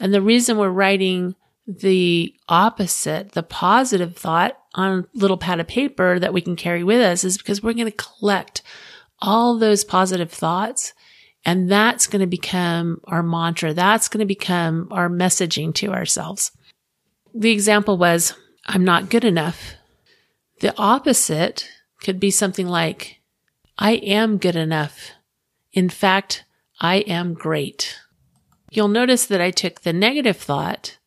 And 0.00 0.14
the 0.14 0.22
reason 0.22 0.56
we're 0.56 0.70
writing 0.70 1.34
the 1.66 2.34
opposite, 2.48 3.32
the 3.32 3.42
positive 3.42 4.16
thought 4.16 4.56
on 4.74 5.00
a 5.00 5.04
little 5.12 5.36
pad 5.36 5.60
of 5.60 5.68
paper 5.68 6.18
that 6.18 6.32
we 6.32 6.40
can 6.40 6.56
carry 6.56 6.82
with 6.82 7.02
us 7.02 7.24
is 7.24 7.36
because 7.36 7.62
we're 7.62 7.74
going 7.74 7.84
to 7.84 7.92
collect 7.92 8.62
all 9.20 9.58
those 9.58 9.84
positive 9.84 10.32
thoughts 10.32 10.94
and 11.44 11.70
that's 11.70 12.06
going 12.06 12.20
to 12.20 12.26
become 12.26 13.00
our 13.04 13.22
mantra. 13.22 13.72
That's 13.72 14.08
going 14.08 14.20
to 14.20 14.26
become 14.26 14.88
our 14.90 15.08
messaging 15.08 15.74
to 15.76 15.92
ourselves. 15.92 16.52
The 17.34 17.50
example 17.50 17.96
was, 17.96 18.34
I'm 18.66 18.84
not 18.84 19.10
good 19.10 19.24
enough. 19.24 19.74
The 20.60 20.76
opposite 20.76 21.68
could 22.02 22.20
be 22.20 22.30
something 22.30 22.66
like, 22.66 23.20
I 23.78 23.92
am 23.92 24.36
good 24.36 24.56
enough. 24.56 25.12
In 25.72 25.88
fact, 25.88 26.44
I 26.80 26.96
am 26.96 27.34
great. 27.34 27.98
You'll 28.70 28.88
notice 28.88 29.26
that 29.26 29.40
I 29.40 29.50
took 29.50 29.80
the 29.80 29.92
negative 29.92 30.36
thought 30.36 30.98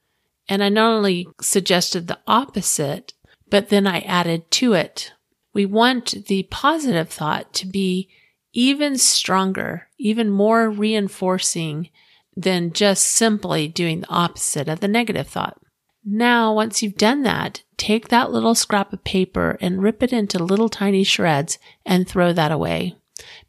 and 0.49 0.63
I 0.63 0.69
not 0.69 0.91
only 0.91 1.27
suggested 1.39 2.07
the 2.07 2.19
opposite, 2.27 3.13
but 3.49 3.69
then 3.69 3.85
I 3.85 3.99
added 3.99 4.49
to 4.51 4.73
it. 4.73 5.13
We 5.53 5.65
want 5.65 6.25
the 6.27 6.43
positive 6.43 7.09
thought 7.09 7.53
to 7.53 7.67
be 7.67 8.09
even 8.53 8.97
stronger, 8.97 9.87
even 9.97 10.29
more 10.29 10.69
reinforcing 10.69 11.89
than 12.35 12.71
just 12.71 13.05
simply 13.05 13.67
doing 13.67 14.01
the 14.01 14.09
opposite 14.09 14.67
of 14.67 14.79
the 14.79 14.87
negative 14.87 15.27
thought. 15.27 15.59
Now, 16.05 16.53
once 16.53 16.83
you've 16.83 16.97
done 16.97 17.23
that, 17.23 17.63
take 17.77 18.09
that 18.09 18.31
little 18.31 18.55
scrap 18.55 18.91
of 18.93 19.03
paper 19.03 19.57
and 19.61 19.81
rip 19.81 20.03
it 20.03 20.11
into 20.11 20.43
little 20.43 20.69
tiny 20.69 21.03
shreds 21.03 21.57
and 21.85 22.07
throw 22.07 22.33
that 22.33 22.51
away. 22.51 22.95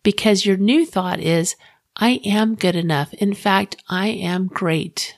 Because 0.03 0.47
your 0.47 0.57
new 0.57 0.87
thought 0.87 1.21
is, 1.21 1.57
I 1.97 2.21
am 2.25 2.55
good 2.55 2.77
enough. 2.77 3.12
In 3.14 3.35
fact, 3.35 3.77
I 3.88 4.09
am 4.09 4.47
great. 4.47 5.17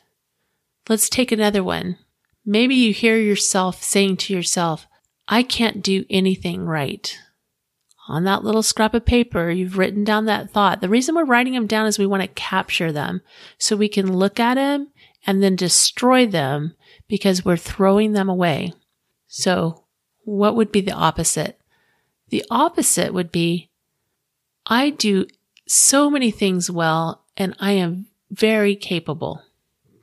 Let's 0.88 1.08
take 1.08 1.32
another 1.32 1.62
one. 1.62 1.98
Maybe 2.44 2.74
you 2.74 2.92
hear 2.92 3.18
yourself 3.18 3.82
saying 3.82 4.18
to 4.18 4.32
yourself, 4.32 4.86
I 5.28 5.42
can't 5.42 5.82
do 5.82 6.04
anything 6.08 6.64
right. 6.64 7.18
On 8.08 8.24
that 8.24 8.44
little 8.44 8.62
scrap 8.62 8.94
of 8.94 9.04
paper, 9.04 9.50
you've 9.50 9.78
written 9.78 10.04
down 10.04 10.26
that 10.26 10.50
thought. 10.50 10.80
The 10.80 10.88
reason 10.88 11.14
we're 11.14 11.24
writing 11.24 11.54
them 11.54 11.66
down 11.66 11.86
is 11.86 11.98
we 11.98 12.06
want 12.06 12.22
to 12.22 12.28
capture 12.28 12.92
them 12.92 13.20
so 13.58 13.74
we 13.76 13.88
can 13.88 14.16
look 14.16 14.38
at 14.38 14.54
them 14.54 14.88
and 15.26 15.42
then 15.42 15.56
destroy 15.56 16.26
them 16.26 16.74
because 17.08 17.44
we're 17.44 17.56
throwing 17.56 18.12
them 18.12 18.28
away. 18.28 18.72
So 19.26 19.84
what 20.24 20.54
would 20.54 20.70
be 20.70 20.80
the 20.80 20.92
opposite? 20.92 21.60
The 22.28 22.44
opposite 22.50 23.12
would 23.12 23.32
be, 23.32 23.70
I 24.66 24.90
do 24.90 25.26
so 25.66 26.10
many 26.10 26.30
things 26.30 26.70
well 26.70 27.24
and 27.36 27.56
I 27.58 27.72
am 27.72 28.06
very 28.30 28.76
capable. 28.76 29.42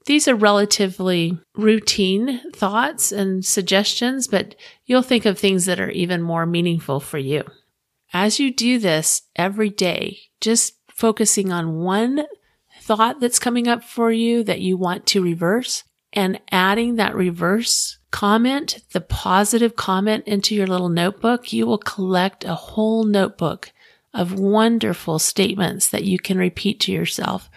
These 0.05 0.27
are 0.27 0.35
relatively 0.35 1.37
routine 1.55 2.41
thoughts 2.51 3.13
and 3.13 3.45
suggestions, 3.45 4.27
but 4.27 4.55
you'll 4.85 5.01
think 5.01 5.25
of 5.25 5.39
things 5.39 5.65
that 5.65 5.79
are 5.79 5.89
even 5.89 6.21
more 6.21 6.45
meaningful 6.45 6.99
for 6.99 7.17
you. 7.17 7.43
As 8.13 8.39
you 8.39 8.54
do 8.54 8.78
this 8.78 9.23
every 9.36 9.69
day, 9.69 10.19
just 10.39 10.76
focusing 10.88 11.52
on 11.52 11.80
one 11.80 12.26
thought 12.82 13.19
that's 13.19 13.39
coming 13.39 13.67
up 13.67 13.84
for 13.84 14.12
you 14.12 14.43
that 14.43 14.62
you 14.62 14.78
want 14.78 15.08
to 15.08 15.23
reverse 15.23 15.84
and 16.12 16.39
adding 16.52 16.95
that 16.95 17.15
reverse 17.15 17.97
comment, 18.12 18.84
the 18.91 19.02
positive 19.02 19.76
comment 19.76 20.26
into 20.28 20.54
your 20.54 20.67
little 20.67 20.89
notebook, 20.89 21.52
you 21.52 21.65
will 21.65 21.80
collect 21.80 22.43
a 22.43 22.54
whole 22.54 23.04
notebook 23.04 23.71
of 24.13 24.38
wonderful 24.38 25.17
statements 25.17 25.88
that 25.88 26.04
you 26.04 26.19
can 26.19 26.38
repeat 26.38 26.80
to 26.82 26.91
yourself. 26.91 27.49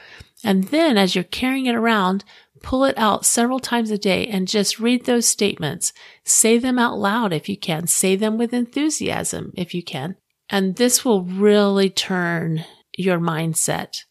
And 0.42 0.64
then 0.64 0.96
as 0.96 1.14
you're 1.14 1.24
carrying 1.24 1.66
it 1.66 1.74
around, 1.74 2.24
pull 2.62 2.84
it 2.84 2.96
out 2.96 3.26
several 3.26 3.60
times 3.60 3.90
a 3.90 3.98
day 3.98 4.26
and 4.26 4.48
just 4.48 4.80
read 4.80 5.04
those 5.04 5.26
statements. 5.28 5.92
Say 6.24 6.56
them 6.56 6.78
out 6.78 6.98
loud 6.98 7.34
if 7.34 7.46
you 7.46 7.58
can. 7.58 7.86
Say 7.86 8.16
them 8.16 8.38
with 8.38 8.54
enthusiasm 8.54 9.52
if 9.54 9.74
you 9.74 9.82
can. 9.82 10.16
And 10.48 10.76
this 10.76 11.04
will 11.04 11.22
really 11.22 11.90
turn 11.90 12.64
your 12.96 13.18
mindset. 13.18 14.04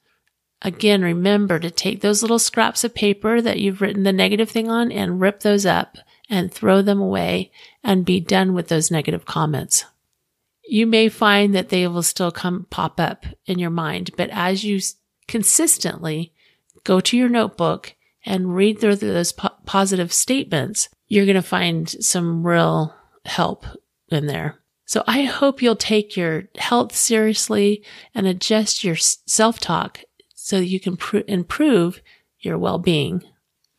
Again, 0.62 1.02
remember 1.02 1.60
to 1.60 1.70
take 1.70 2.02
those 2.02 2.22
little 2.22 2.40
scraps 2.40 2.84
of 2.84 2.96
paper 2.96 3.42
that 3.42 3.60
you've 3.60 3.82
written 3.82 4.04
the 4.04 4.14
negative 4.14 4.50
thing 4.50 4.70
on 4.70 4.92
and 4.92 5.22
rip 5.22 5.42
those 5.42 5.66
up 5.66 5.98
and 6.30 6.52
throw 6.52 6.82
them 6.82 7.00
away 7.00 7.52
and 7.84 8.06
be 8.06 8.20
done 8.20 8.54
with 8.54 8.68
those 8.68 8.90
negative 8.90 9.26
comments. 9.26 9.86
You 10.68 10.88
may 10.88 11.10
find 11.10 11.54
that 11.54 11.70
they 11.70 11.88
will 11.88 12.04
still 12.04 12.32
come 12.32 12.66
pop 12.70 13.00
up 13.00 13.26
in 13.46 13.60
your 13.60 13.70
mind, 13.70 14.12
but 14.18 14.30
as 14.32 14.64
you 14.64 14.80
consistently 15.28 16.34
go 16.84 17.00
to 17.00 17.16
your 17.18 17.30
notebook 17.30 17.96
and 18.26 18.56
read 18.56 18.80
through 18.80 18.96
those 18.96 19.32
po- 19.32 19.50
positive 19.66 20.12
statements, 20.12 20.90
you're 21.08 21.26
going 21.26 21.36
to 21.36 21.44
find 21.44 21.90
some 22.04 22.46
real 22.46 22.96
help 23.26 23.66
in 24.10 24.26
there. 24.26 24.60
So 24.86 25.04
I 25.08 25.24
hope 25.24 25.62
you'll 25.62 25.76
take 25.76 26.16
your 26.16 26.44
health 26.58 26.96
seriously 26.96 27.84
and 28.14 28.28
adjust 28.28 28.84
your 28.84 28.96
self 28.96 29.60
talk 29.60 30.02
so 30.36 30.58
you 30.58 30.80
can 30.80 30.96
pr- 30.96 31.20
improve 31.28 32.02
your 32.40 32.58
well 32.58 32.78
being. 32.78 33.24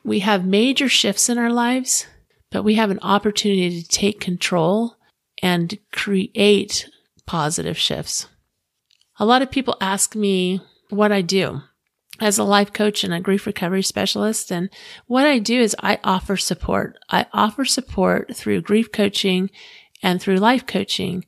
We 0.04 0.20
have 0.20 0.44
major 0.44 0.88
shifts 0.88 1.28
in 1.28 1.38
our 1.38 1.50
lives, 1.50 2.06
but 2.50 2.64
we 2.64 2.74
have 2.74 2.90
an 2.90 2.98
opportunity 3.02 3.82
to 3.82 3.88
take 3.88 4.20
control 4.20 4.96
and 5.42 5.78
create 5.92 6.88
positive 7.24 7.78
shifts. 7.78 8.26
A 9.18 9.24
lot 9.26 9.42
of 9.42 9.50
people 9.50 9.76
ask 9.80 10.14
me 10.14 10.60
what 10.90 11.12
I 11.12 11.22
do 11.22 11.62
as 12.20 12.38
a 12.38 12.44
life 12.44 12.72
coach 12.72 13.04
and 13.04 13.12
a 13.12 13.20
grief 13.20 13.46
recovery 13.46 13.82
specialist. 13.82 14.50
And 14.50 14.70
what 15.06 15.26
I 15.26 15.38
do 15.38 15.60
is 15.60 15.76
I 15.80 15.98
offer 16.02 16.36
support. 16.36 16.96
I 17.10 17.26
offer 17.32 17.64
support 17.64 18.34
through 18.34 18.62
grief 18.62 18.90
coaching 18.92 19.50
and 20.02 20.20
through 20.20 20.36
life 20.36 20.66
coaching. 20.66 21.24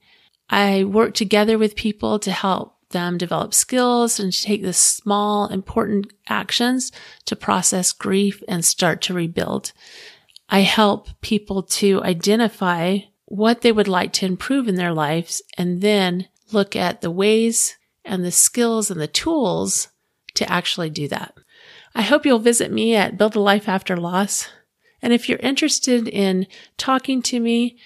I 0.51 0.85
work 0.85 1.15
together 1.15 1.59
with 1.59 1.77
people 1.77 2.19
to 2.21 2.31
help 2.31 2.75
them 2.91 3.19
develop 3.19 3.53
skills 3.53 4.19
and 4.19 4.33
take 4.33 4.63
the 4.63 4.73
small, 4.73 5.49
important 5.49 6.13
actions 6.29 6.91
to 7.27 7.37
process 7.37 7.93
grief 7.93 8.43
and 8.49 8.65
start 8.65 9.03
to 9.03 9.15
rebuild. 9.15 9.73
I 10.49 10.61
help 10.61 11.09
people 11.21 11.63
to 11.65 12.03
identify 12.03 13.01
what 13.27 13.61
they 13.61 13.73
would 13.73 13.89
like 13.89 14.13
to 14.15 14.27
improve 14.27 14.69
in 14.69 14.77
their 14.77 14.95
lives 14.95 15.43
and 15.59 15.83
then 15.83 16.29
look 16.51 16.75
at 16.75 17.03
the 17.03 17.11
ways 17.11 17.77
and 18.05 18.25
the 18.25 18.33
skills 18.33 18.91
and 18.91 18.99
the 18.99 19.07
tools 19.07 19.89
to 20.35 20.51
actually 20.51 20.89
do 20.89 21.09
that. 21.09 21.35
I 21.95 22.03
hope 22.03 22.25
you'll 22.25 22.39
visit 22.39 22.73
me 22.73 22.95
at 22.95 23.19
Build 23.19 23.37
a 23.37 23.41
Life 23.41 23.69
After 23.69 23.97
Loss. 23.97 24.49
And 25.03 25.13
if 25.13 25.29
you're 25.29 25.39
interested 25.39 26.09
in 26.09 26.47
talking 26.79 27.23
to 27.23 27.39
me, 27.39 27.77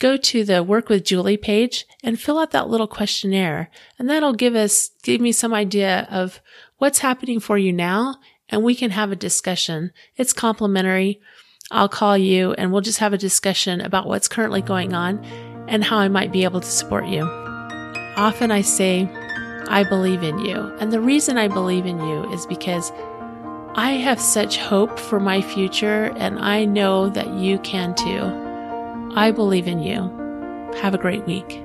go 0.00 0.16
to 0.16 0.42
the 0.42 0.64
Work 0.64 0.88
with 0.88 1.04
Julie 1.04 1.36
page 1.36 1.86
and 2.02 2.18
fill 2.18 2.40
out 2.40 2.50
that 2.50 2.68
little 2.68 2.88
questionnaire. 2.88 3.70
And 3.98 4.10
that'll 4.10 4.32
give 4.32 4.56
us, 4.56 4.90
give 5.04 5.20
me 5.20 5.30
some 5.30 5.54
idea 5.54 6.08
of 6.10 6.40
what's 6.78 6.98
happening 6.98 7.38
for 7.38 7.56
you 7.56 7.72
now. 7.72 8.16
And 8.48 8.64
we 8.64 8.74
can 8.74 8.90
have 8.90 9.12
a 9.12 9.16
discussion. 9.16 9.92
It's 10.16 10.32
complimentary. 10.32 11.20
I'll 11.70 11.88
call 11.88 12.18
you 12.18 12.52
and 12.54 12.72
we'll 12.72 12.80
just 12.80 12.98
have 12.98 13.12
a 13.12 13.18
discussion 13.18 13.80
about 13.80 14.08
what's 14.08 14.26
currently 14.26 14.62
going 14.62 14.92
on 14.92 15.24
and 15.68 15.84
how 15.84 15.98
I 15.98 16.08
might 16.08 16.32
be 16.32 16.42
able 16.42 16.60
to 16.60 16.66
support 16.66 17.06
you. 17.06 17.22
Often 18.16 18.50
I 18.50 18.62
say, 18.62 19.08
I 19.68 19.84
believe 19.84 20.24
in 20.24 20.38
you. 20.40 20.56
And 20.80 20.92
the 20.92 21.00
reason 21.00 21.38
I 21.38 21.46
believe 21.46 21.86
in 21.86 22.00
you 22.00 22.28
is 22.32 22.44
because 22.46 22.90
I 23.76 23.92
have 23.92 24.20
such 24.20 24.56
hope 24.56 24.98
for 24.98 25.20
my 25.20 25.40
future 25.40 26.12
and 26.16 26.40
I 26.40 26.64
know 26.64 27.08
that 27.10 27.32
you 27.34 27.60
can 27.60 27.94
too. 27.94 28.49
I 29.14 29.32
believe 29.32 29.66
in 29.66 29.80
you. 29.80 30.00
Have 30.80 30.94
a 30.94 30.98
great 30.98 31.26
week. 31.26 31.62